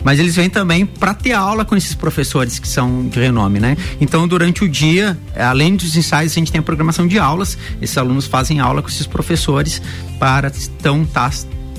Mas 0.05 0.19
eles 0.19 0.37
vêm 0.37 0.51
também 0.51 0.85
para 0.85 1.15
ter 1.15 1.33
aula 1.33 1.65
com 1.65 1.77
esses 1.77 1.95
professores 1.95 2.59
que 2.59 2.69
são 2.69 3.09
de 3.09 3.21
renome, 3.21 3.61
né? 3.61 3.77
Então, 4.01 4.27
durante 4.27 4.65
o 4.65 4.69
dia, 4.69 5.19
além 5.37 5.77
dos 5.77 5.97
ensaios, 5.97 6.33
a 6.33 6.35
gente 6.35 6.51
tem 6.51 6.59
a 6.59 6.63
programação 6.63 7.07
de 7.07 7.19
aulas. 7.19 7.57
Esses 7.81 7.97
alunos 7.97 8.27
fazem 8.27 8.61
aula 8.61 8.83
com 8.83 8.89
esses 8.89 9.07
professores 9.07 9.81
para 10.19 10.53
então 10.79 11.05
tá 11.05 11.31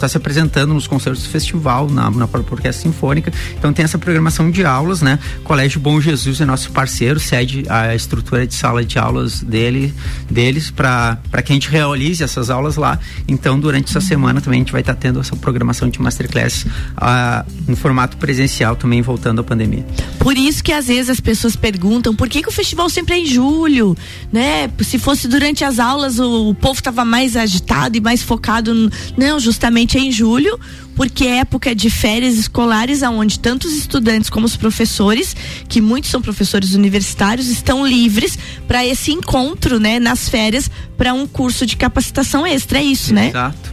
está 0.03 0.09
se 0.09 0.17
apresentando 0.17 0.73
nos 0.73 0.85
concertos 0.85 1.23
do 1.23 1.29
festival, 1.29 1.89
na, 1.89 2.11
na 2.11 2.27
própria 2.27 2.55
orquestra 2.55 2.83
sinfônica. 2.83 3.31
Então 3.57 3.71
tem 3.71 3.85
essa 3.85 3.97
programação 3.97 4.51
de 4.51 4.65
aulas, 4.65 5.01
né? 5.01 5.17
Colégio 5.43 5.79
Bom 5.79 5.99
Jesus 6.01 6.41
é 6.41 6.45
nosso 6.45 6.71
parceiro, 6.71 7.19
cede 7.19 7.63
a 7.69 7.95
estrutura 7.95 8.45
de 8.45 8.53
sala 8.53 8.83
de 8.83 8.99
aulas 8.99 9.41
dele, 9.41 9.93
deles 10.29 10.69
para 10.71 11.17
que 11.43 11.53
a 11.53 11.55
gente 11.55 11.69
realize 11.69 12.21
essas 12.21 12.49
aulas 12.49 12.75
lá. 12.75 12.99
Então 13.27 13.57
durante 13.57 13.89
essa 13.89 14.01
semana 14.01 14.41
também 14.41 14.59
a 14.59 14.61
gente 14.63 14.71
vai 14.71 14.81
estar 14.81 14.95
tendo 14.95 15.21
essa 15.21 15.35
programação 15.35 15.89
de 15.89 16.01
masterclass 16.01 16.65
ah, 16.97 17.45
no 17.67 17.75
formato 17.75 18.17
presencial 18.17 18.75
também 18.75 19.01
voltando 19.01 19.39
à 19.39 19.43
pandemia. 19.43 19.85
Por 20.19 20.37
isso 20.37 20.63
que 20.63 20.73
às 20.73 20.87
vezes 20.87 21.09
as 21.09 21.19
pessoas 21.19 21.55
perguntam 21.55 22.13
por 22.13 22.27
que, 22.27 22.41
que 22.41 22.49
o 22.49 22.51
festival 22.51 22.89
sempre 22.89 23.15
é 23.15 23.19
em 23.19 23.25
julho, 23.25 23.95
né? 24.31 24.69
Se 24.81 24.99
fosse 24.99 25.27
durante 25.27 25.63
as 25.63 25.79
aulas 25.79 26.19
o, 26.19 26.49
o 26.49 26.55
povo 26.55 26.79
estava 26.79 27.05
mais 27.05 27.37
agitado 27.37 27.97
e 27.97 28.01
mais 28.01 28.21
focado. 28.21 28.73
No... 28.73 28.91
Não, 29.17 29.39
justamente 29.39 29.92
é 29.97 30.01
em 30.01 30.11
julho, 30.11 30.59
porque 30.95 31.25
é 31.25 31.37
época 31.37 31.73
de 31.75 31.89
férias 31.89 32.35
escolares, 32.35 33.03
aonde 33.03 33.39
tanto 33.39 33.67
os 33.67 33.73
estudantes 33.73 34.29
como 34.29 34.45
os 34.45 34.55
professores, 34.55 35.35
que 35.67 35.81
muitos 35.81 36.09
são 36.09 36.21
professores 36.21 36.73
universitários, 36.73 37.47
estão 37.47 37.85
livres 37.85 38.37
para 38.67 38.85
esse 38.85 39.11
encontro, 39.11 39.79
né, 39.79 39.99
nas 39.99 40.29
férias, 40.29 40.69
para 40.97 41.13
um 41.13 41.25
curso 41.25 41.65
de 41.65 41.75
capacitação 41.75 42.45
extra. 42.45 42.79
É 42.79 42.83
isso, 42.83 43.13
né? 43.13 43.29
Exato. 43.29 43.72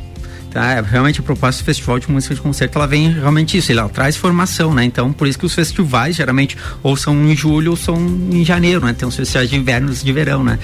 Tá, 0.50 0.72
é, 0.72 0.80
realmente 0.80 1.20
a 1.20 1.22
proposta 1.22 1.62
do 1.62 1.64
Festival 1.64 2.00
de 2.00 2.10
Música 2.10 2.34
de 2.34 2.40
Concerto, 2.40 2.76
ela 2.76 2.86
vem 2.86 3.12
realmente 3.12 3.56
isso, 3.56 3.70
ela 3.70 3.88
traz 3.88 4.16
formação, 4.16 4.74
né? 4.74 4.84
Então, 4.84 5.12
por 5.12 5.28
isso 5.28 5.38
que 5.38 5.46
os 5.46 5.54
festivais, 5.54 6.16
geralmente, 6.16 6.56
ou 6.82 6.96
são 6.96 7.14
em 7.30 7.36
julho 7.36 7.70
ou 7.70 7.76
são 7.76 7.96
em 8.32 8.44
janeiro, 8.44 8.84
né? 8.84 8.92
Tem 8.92 9.06
os 9.06 9.14
festivais 9.14 9.48
de 9.48 9.54
inverno 9.54 9.92
e 9.92 9.94
de 9.94 10.12
verão, 10.12 10.42
né? 10.42 10.58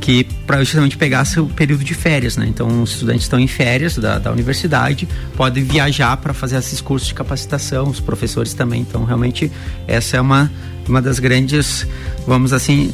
Que 0.00 0.24
para 0.46 0.64
justamente 0.64 0.96
pegar 0.96 1.26
seu 1.26 1.46
período 1.46 1.84
de 1.84 1.92
férias, 1.92 2.38
né? 2.38 2.46
Então, 2.48 2.82
os 2.82 2.92
estudantes 2.92 3.24
estão 3.24 3.38
em 3.38 3.46
férias 3.46 3.98
da, 3.98 4.18
da 4.18 4.32
universidade, 4.32 5.06
podem 5.36 5.62
viajar 5.62 6.16
para 6.16 6.32
fazer 6.32 6.56
esses 6.56 6.80
cursos 6.80 7.08
de 7.08 7.14
capacitação, 7.14 7.88
os 7.90 8.00
professores 8.00 8.54
também. 8.54 8.80
Então, 8.80 9.04
realmente, 9.04 9.52
essa 9.86 10.16
é 10.16 10.20
uma, 10.20 10.50
uma 10.88 11.02
das 11.02 11.18
grandes, 11.18 11.86
vamos 12.26 12.52
assim, 12.52 12.92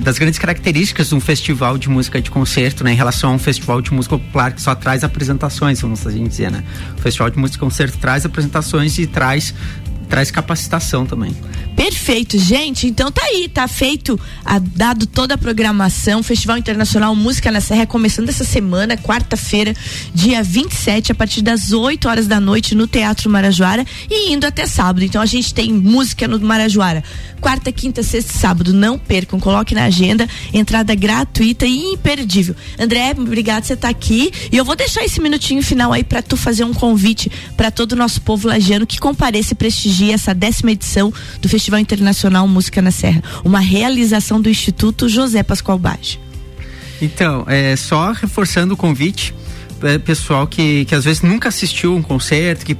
das 0.00 0.18
grandes 0.18 0.38
características 0.38 1.08
de 1.08 1.14
um 1.14 1.20
festival 1.20 1.78
de 1.78 1.88
música 1.88 2.20
de 2.20 2.30
concerto, 2.30 2.84
né, 2.84 2.92
em 2.92 2.96
relação 2.96 3.30
a 3.30 3.34
um 3.34 3.38
festival 3.38 3.80
de 3.80 3.92
música 3.92 4.18
popular 4.18 4.52
que 4.52 4.60
só 4.60 4.74
traz 4.74 5.04
apresentações, 5.04 5.80
vamos 5.80 6.06
assim 6.06 6.24
dizer, 6.24 6.50
né? 6.50 6.62
O 6.98 7.00
festival 7.00 7.30
de 7.30 7.38
música 7.38 7.56
de 7.56 7.60
concerto 7.60 7.98
traz 7.98 8.24
apresentações 8.24 8.98
e 8.98 9.06
traz 9.06 9.54
traz 10.10 10.30
capacitação 10.30 11.06
também. 11.06 11.34
Perfeito, 11.76 11.99
gente. 12.38 12.86
Então 12.88 13.10
tá 13.12 13.22
aí, 13.24 13.48
tá 13.48 13.68
feito, 13.68 14.18
a, 14.44 14.58
dado 14.58 15.06
toda 15.06 15.34
a 15.34 15.38
programação. 15.38 16.22
Festival 16.22 16.58
Internacional 16.58 17.14
Música 17.14 17.50
na 17.52 17.60
Serra 17.60 17.86
começando 17.86 18.28
essa 18.28 18.44
semana, 18.44 18.96
quarta-feira, 18.96 19.74
dia 20.12 20.42
27, 20.42 21.12
a 21.12 21.14
partir 21.14 21.40
das 21.40 21.72
8 21.72 22.08
horas 22.08 22.26
da 22.26 22.40
noite 22.40 22.74
no 22.74 22.86
Teatro 22.86 23.30
Marajoara 23.30 23.86
e 24.10 24.32
indo 24.32 24.44
até 24.44 24.66
sábado. 24.66 25.04
Então 25.04 25.22
a 25.22 25.26
gente 25.26 25.54
tem 25.54 25.72
música 25.72 26.26
no 26.26 26.40
Marajoara. 26.40 27.04
Quarta, 27.40 27.70
quinta, 27.72 28.02
sexta 28.02 28.32
e 28.32 28.38
sábado. 28.38 28.72
Não 28.72 28.98
percam, 28.98 29.38
coloque 29.38 29.74
na 29.74 29.84
agenda. 29.84 30.28
Entrada 30.52 30.94
gratuita 30.94 31.64
e 31.64 31.92
imperdível. 31.92 32.56
André, 32.78 33.14
obrigado 33.16 33.64
você 33.64 33.74
estar 33.74 33.88
tá 33.88 33.90
aqui. 33.90 34.30
E 34.50 34.56
eu 34.56 34.64
vou 34.64 34.74
deixar 34.74 35.04
esse 35.04 35.20
minutinho 35.20 35.62
final 35.62 35.92
aí 35.92 36.02
para 36.02 36.22
tu 36.22 36.36
fazer 36.36 36.64
um 36.64 36.74
convite 36.74 37.30
para 37.56 37.70
todo 37.70 37.92
o 37.92 37.96
nosso 37.96 38.20
povo 38.20 38.48
lagiano 38.48 38.86
que 38.86 38.98
compareça 38.98 39.54
e 39.54 39.56
prestigie 39.56 40.12
essa 40.12 40.34
décima 40.34 40.72
edição 40.72 41.12
do 41.40 41.48
Festival 41.48 41.80
Internacional 41.80 41.99
Música 42.48 42.82
na 42.82 42.90
Serra. 42.90 43.22
Uma 43.44 43.60
realização 43.60 44.40
do 44.40 44.48
Instituto 44.48 45.08
José 45.08 45.42
Pascoal 45.42 45.78
Bage. 45.78 46.20
Então, 47.00 47.44
é, 47.46 47.74
só 47.76 48.12
reforçando 48.12 48.74
o 48.74 48.76
convite, 48.76 49.34
é, 49.82 49.98
pessoal 49.98 50.46
que, 50.46 50.84
que 50.84 50.94
às 50.94 51.04
vezes 51.04 51.22
nunca 51.22 51.48
assistiu 51.48 51.94
um 51.94 52.02
concerto, 52.02 52.64
que 52.64 52.76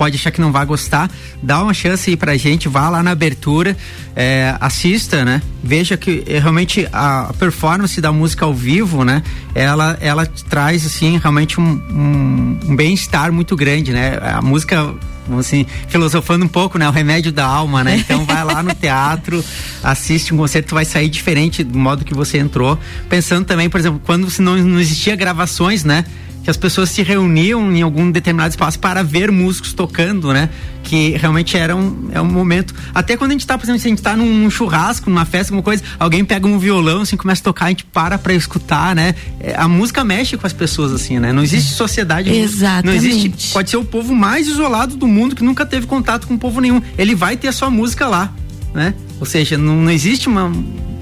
pode 0.00 0.16
achar 0.16 0.30
que 0.30 0.40
não 0.40 0.50
vai 0.50 0.64
gostar, 0.64 1.10
dá 1.42 1.62
uma 1.62 1.74
chance 1.74 2.08
aí 2.08 2.16
pra 2.16 2.34
gente, 2.34 2.70
vá 2.70 2.88
lá 2.88 3.02
na 3.02 3.10
abertura, 3.10 3.76
é, 4.16 4.56
assista, 4.58 5.26
né? 5.26 5.42
Veja 5.62 5.94
que 5.94 6.24
é, 6.26 6.38
realmente 6.38 6.88
a 6.90 7.34
performance 7.38 8.00
da 8.00 8.10
música 8.10 8.46
ao 8.46 8.54
vivo, 8.54 9.04
né? 9.04 9.22
Ela, 9.54 9.98
ela 10.00 10.24
traz, 10.24 10.86
assim, 10.86 11.18
realmente 11.18 11.60
um, 11.60 11.64
um, 11.64 12.60
um 12.70 12.76
bem-estar 12.76 13.30
muito 13.30 13.54
grande, 13.54 13.92
né? 13.92 14.18
A 14.22 14.40
música 14.40 14.90
assim, 15.38 15.66
filosofando 15.86 16.46
um 16.46 16.48
pouco, 16.48 16.78
né? 16.78 16.88
O 16.88 16.92
remédio 16.92 17.30
da 17.30 17.44
alma, 17.44 17.84
né? 17.84 17.98
Então 18.10 18.24
vai 18.24 18.42
lá 18.42 18.62
no 18.62 18.74
teatro, 18.74 19.44
assiste 19.84 20.32
um 20.32 20.38
concerto, 20.38 20.74
vai 20.74 20.86
sair 20.86 21.10
diferente 21.10 21.62
do 21.62 21.78
modo 21.78 22.06
que 22.06 22.14
você 22.14 22.38
entrou. 22.38 22.78
Pensando 23.06 23.44
também, 23.44 23.68
por 23.68 23.78
exemplo, 23.78 24.00
quando 24.02 24.26
não, 24.38 24.56
não 24.56 24.80
existia 24.80 25.14
gravações, 25.14 25.84
né? 25.84 26.06
Que 26.42 26.50
as 26.50 26.56
pessoas 26.56 26.90
se 26.90 27.02
reuniam 27.02 27.70
em 27.72 27.82
algum 27.82 28.10
determinado 28.10 28.50
espaço 28.50 28.78
para 28.78 29.02
ver 29.02 29.30
músicos 29.30 29.72
tocando, 29.72 30.32
né? 30.32 30.48
Que 30.82 31.10
realmente 31.10 31.56
era 31.56 31.76
um, 31.76 32.08
é 32.12 32.20
um 32.20 32.26
momento. 32.26 32.74
Até 32.94 33.16
quando 33.16 33.30
a 33.30 33.34
gente 33.34 33.46
tá, 33.46 33.58
por 33.58 33.64
exemplo, 33.64 33.80
se 33.80 33.86
a 33.86 33.90
gente 33.90 34.02
tá 34.02 34.16
num 34.16 34.48
churrasco, 34.50 35.10
numa 35.10 35.24
festa, 35.24 35.52
alguma 35.52 35.62
coisa, 35.62 35.82
alguém 35.98 36.24
pega 36.24 36.46
um 36.46 36.58
violão, 36.58 37.02
assim, 37.02 37.16
começa 37.16 37.42
a 37.42 37.44
tocar, 37.44 37.66
a 37.66 37.68
gente 37.68 37.84
para 37.84 38.16
pra 38.18 38.32
escutar, 38.32 38.94
né? 38.94 39.14
É, 39.38 39.54
a 39.54 39.68
música 39.68 40.02
mexe 40.02 40.36
com 40.36 40.46
as 40.46 40.52
pessoas, 40.52 40.92
assim, 40.92 41.18
né? 41.18 41.32
Não 41.32 41.42
existe 41.42 41.74
sociedade. 41.74 42.30
Exatamente. 42.30 42.86
Não 42.86 42.94
existe. 42.94 43.52
Pode 43.52 43.70
ser 43.70 43.76
o 43.76 43.84
povo 43.84 44.14
mais 44.14 44.48
isolado 44.48 44.96
do 44.96 45.06
mundo 45.06 45.36
que 45.36 45.44
nunca 45.44 45.66
teve 45.66 45.86
contato 45.86 46.26
com 46.26 46.36
povo 46.38 46.60
nenhum. 46.60 46.80
Ele 46.96 47.14
vai 47.14 47.36
ter 47.36 47.48
a 47.48 47.52
sua 47.52 47.70
música 47.70 48.08
lá, 48.08 48.32
né? 48.74 48.94
Ou 49.20 49.26
seja, 49.26 49.58
não, 49.58 49.76
não 49.76 49.90
existe 49.90 50.26
uma 50.26 50.50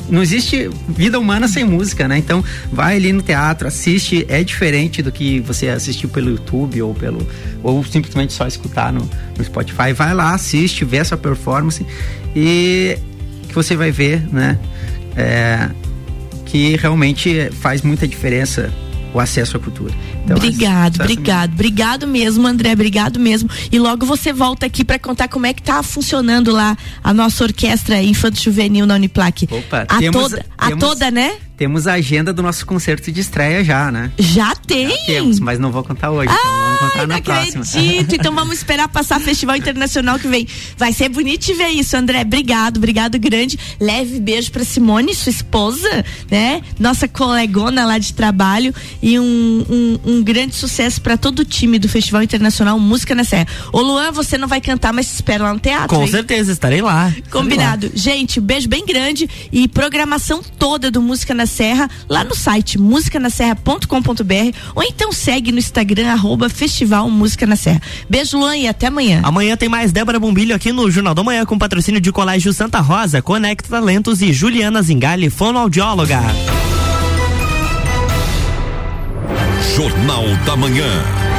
não 0.09 0.23
existe 0.23 0.71
vida 0.89 1.19
humana 1.19 1.47
sem 1.49 1.65
música, 1.65 2.09
né? 2.09 2.19
Então, 2.19 2.43
vai 2.73 2.97
ali 2.97 3.13
no 3.13 3.23
teatro, 3.23 3.69
assiste, 3.69 4.25
é 4.29 4.43
diferente 4.43 5.03
do 5.03 5.13
que 5.13 5.41
você 5.41 5.69
assistiu 5.69 6.09
pelo 6.09 6.31
YouTube 6.31 6.83
ou 6.83 6.95
pelo 6.95 7.27
ou 7.63 7.85
simplesmente 7.85 8.33
só 8.33 8.47
escutar 8.47 8.93
no, 8.93 9.09
no 9.37 9.45
Spotify. 9.45 9.93
Vai 9.93 10.15
lá, 10.15 10.35
assiste, 10.35 10.85
vê 10.85 10.99
essa 10.99 11.17
performance 11.17 11.85
e 12.35 12.99
que 13.49 13.55
você 13.55 13.77
vai 13.77 13.91
ver, 13.91 14.23
né? 14.33 14.59
É, 15.17 15.69
que 16.47 16.77
realmente 16.77 17.51
faz 17.61 17.83
muita 17.83 18.07
diferença 18.07 18.73
o 19.19 19.21
acesso 19.21 19.57
à 19.57 19.61
cultura. 19.61 19.93
Então, 20.25 20.37
obrigado, 20.37 21.01
obrigado, 21.01 21.53
obrigado 21.53 22.07
mesmo, 22.07 22.47
André, 22.47 22.73
obrigado 22.73 23.19
mesmo. 23.19 23.51
E 23.71 23.79
logo 23.79 24.07
você 24.07 24.33
volta 24.33 24.67
aqui 24.67 24.85
para 24.85 24.99
contar 24.99 25.29
como 25.29 25.47
é 25.47 25.53
que 25.53 25.63
tá 25.63 25.83
funcionando 25.83 26.53
lá 26.53 26.77
a 27.03 27.13
nossa 27.13 27.45
orquestra 27.45 28.01
Infanto 28.01 28.41
Juvenil 28.41 28.87
na 28.87 28.95
Uniplac. 28.95 29.49
Opa, 29.51 29.87
a 29.89 29.99
temos, 29.99 30.23
toda, 30.23 30.47
a 30.57 30.77
toda, 30.77 31.11
né? 31.11 31.37
Temos 31.57 31.89
a 31.89 31.95
agenda 31.95 32.33
do 32.33 32.43
nosso 32.43 32.65
concerto 32.65 33.11
de 33.11 33.21
estreia 33.21 33.65
já, 33.65 33.91
né? 33.91 34.13
Já 34.19 34.55
tem? 34.55 34.89
Já 34.89 35.07
temos, 35.07 35.41
mas 35.41 35.59
não 35.59 35.73
vou 35.73 35.83
contar 35.83 36.11
hoje, 36.11 36.33
então 36.33 36.68
vamos 36.79 36.93
contar 36.93 37.07
na 37.07 37.21
próxima. 37.21 37.65
acredito, 37.65 38.15
então 38.15 38.35
vamos 38.35 38.59
esperar 38.59 38.89
passar 38.89 39.21
Festival 39.21 39.57
Internacional 39.57 40.19
que 40.19 40.29
vem. 40.29 40.47
Vai 40.77 40.93
ser 40.93 41.09
bonito 41.09 41.47
te 41.47 41.55
ver 41.55 41.69
isso, 41.69 41.97
André. 41.97 42.23
Obrigado, 42.23 42.79
obrigado 42.79 43.19
grande. 43.19 43.59
Leve 43.81 44.21
beijo 44.21 44.51
pra 44.51 44.65
Simone, 44.65 45.15
sua 45.15 45.31
esposa, 45.31 46.05
né? 46.31 46.63
Nossa 46.79 47.09
colegona 47.09 47.85
lá 47.85 47.99
de 47.99 48.13
trabalho 48.13 48.75
e 49.03 49.19
um, 49.19 49.25
um, 49.25 49.99
um 50.13 50.23
grande 50.23 50.55
sucesso 50.55 51.01
para 51.01 51.17
todo 51.17 51.41
o 51.41 51.45
time 51.45 51.79
do 51.79 51.89
Festival 51.89 52.23
Internacional 52.23 52.79
Música 52.79 53.15
na 53.15 53.25
Serra. 53.25 53.47
Ô 53.73 53.81
Luan, 53.81 54.13
você 54.13 54.37
não 54.37 54.49
vai 54.49 54.61
cantar, 54.61 54.93
mas 54.93 55.07
te 55.07 55.15
espero 55.15 55.45
lá 55.45 55.53
no 55.53 55.61
teatro. 55.61 55.89
Com 55.89 56.03
hein? 56.03 56.09
certeza, 56.09 56.53
estarei 56.53 56.83
lá. 56.83 57.13
Combinado. 57.31 57.87
Estarei 57.87 58.15
lá. 58.15 58.19
Gente, 58.19 58.41
um 58.41 58.43
beijo 58.43 58.69
bem 58.69 58.85
grande 58.85 59.29
e 59.53 59.69
programação 59.69 60.43
toda 60.59 60.91
do 60.91 61.01
Música 61.01 61.35
na 61.35 61.47
Serra 61.47 61.89
lá 62.09 62.25
no 62.25 62.35
site 62.35 62.79
musicanaserra.com.br 62.79 64.57
ou 64.75 64.83
então 64.83 65.13
segue 65.13 65.53
no 65.53 65.59
Instagram 65.59 66.09
arroba 66.11 66.49
Festival 66.69 67.09
Música 67.09 67.47
na 67.47 67.57
Serra. 67.57 67.81
Beijo, 68.11 68.39
Luan, 68.39 68.57
e 68.57 68.69
até 68.69 68.89
amanhã. 68.89 69.23
Amanhã 69.25 69.57
tem 69.57 69.71
mais 69.71 69.91
Débora 69.91 70.21
Bombilho 70.21 70.55
aqui 70.55 70.71
no 70.71 70.91
Jornal 70.91 71.15
da 71.15 71.25
Manhã 71.25 71.47
com 71.47 71.59
patrocínio 71.59 71.99
de 71.99 72.13
Colégio 72.13 72.53
Santa 72.53 72.79
Rosa, 72.81 73.23
Conecta 73.23 73.71
Talentos 73.71 74.21
e 74.21 74.35
Juliana 74.35 74.83
Zingali, 74.83 75.31
fonoaudióloga. 75.31 76.21
Jornal 79.75 80.25
da 80.45 80.57
Manhã. 80.57 81.38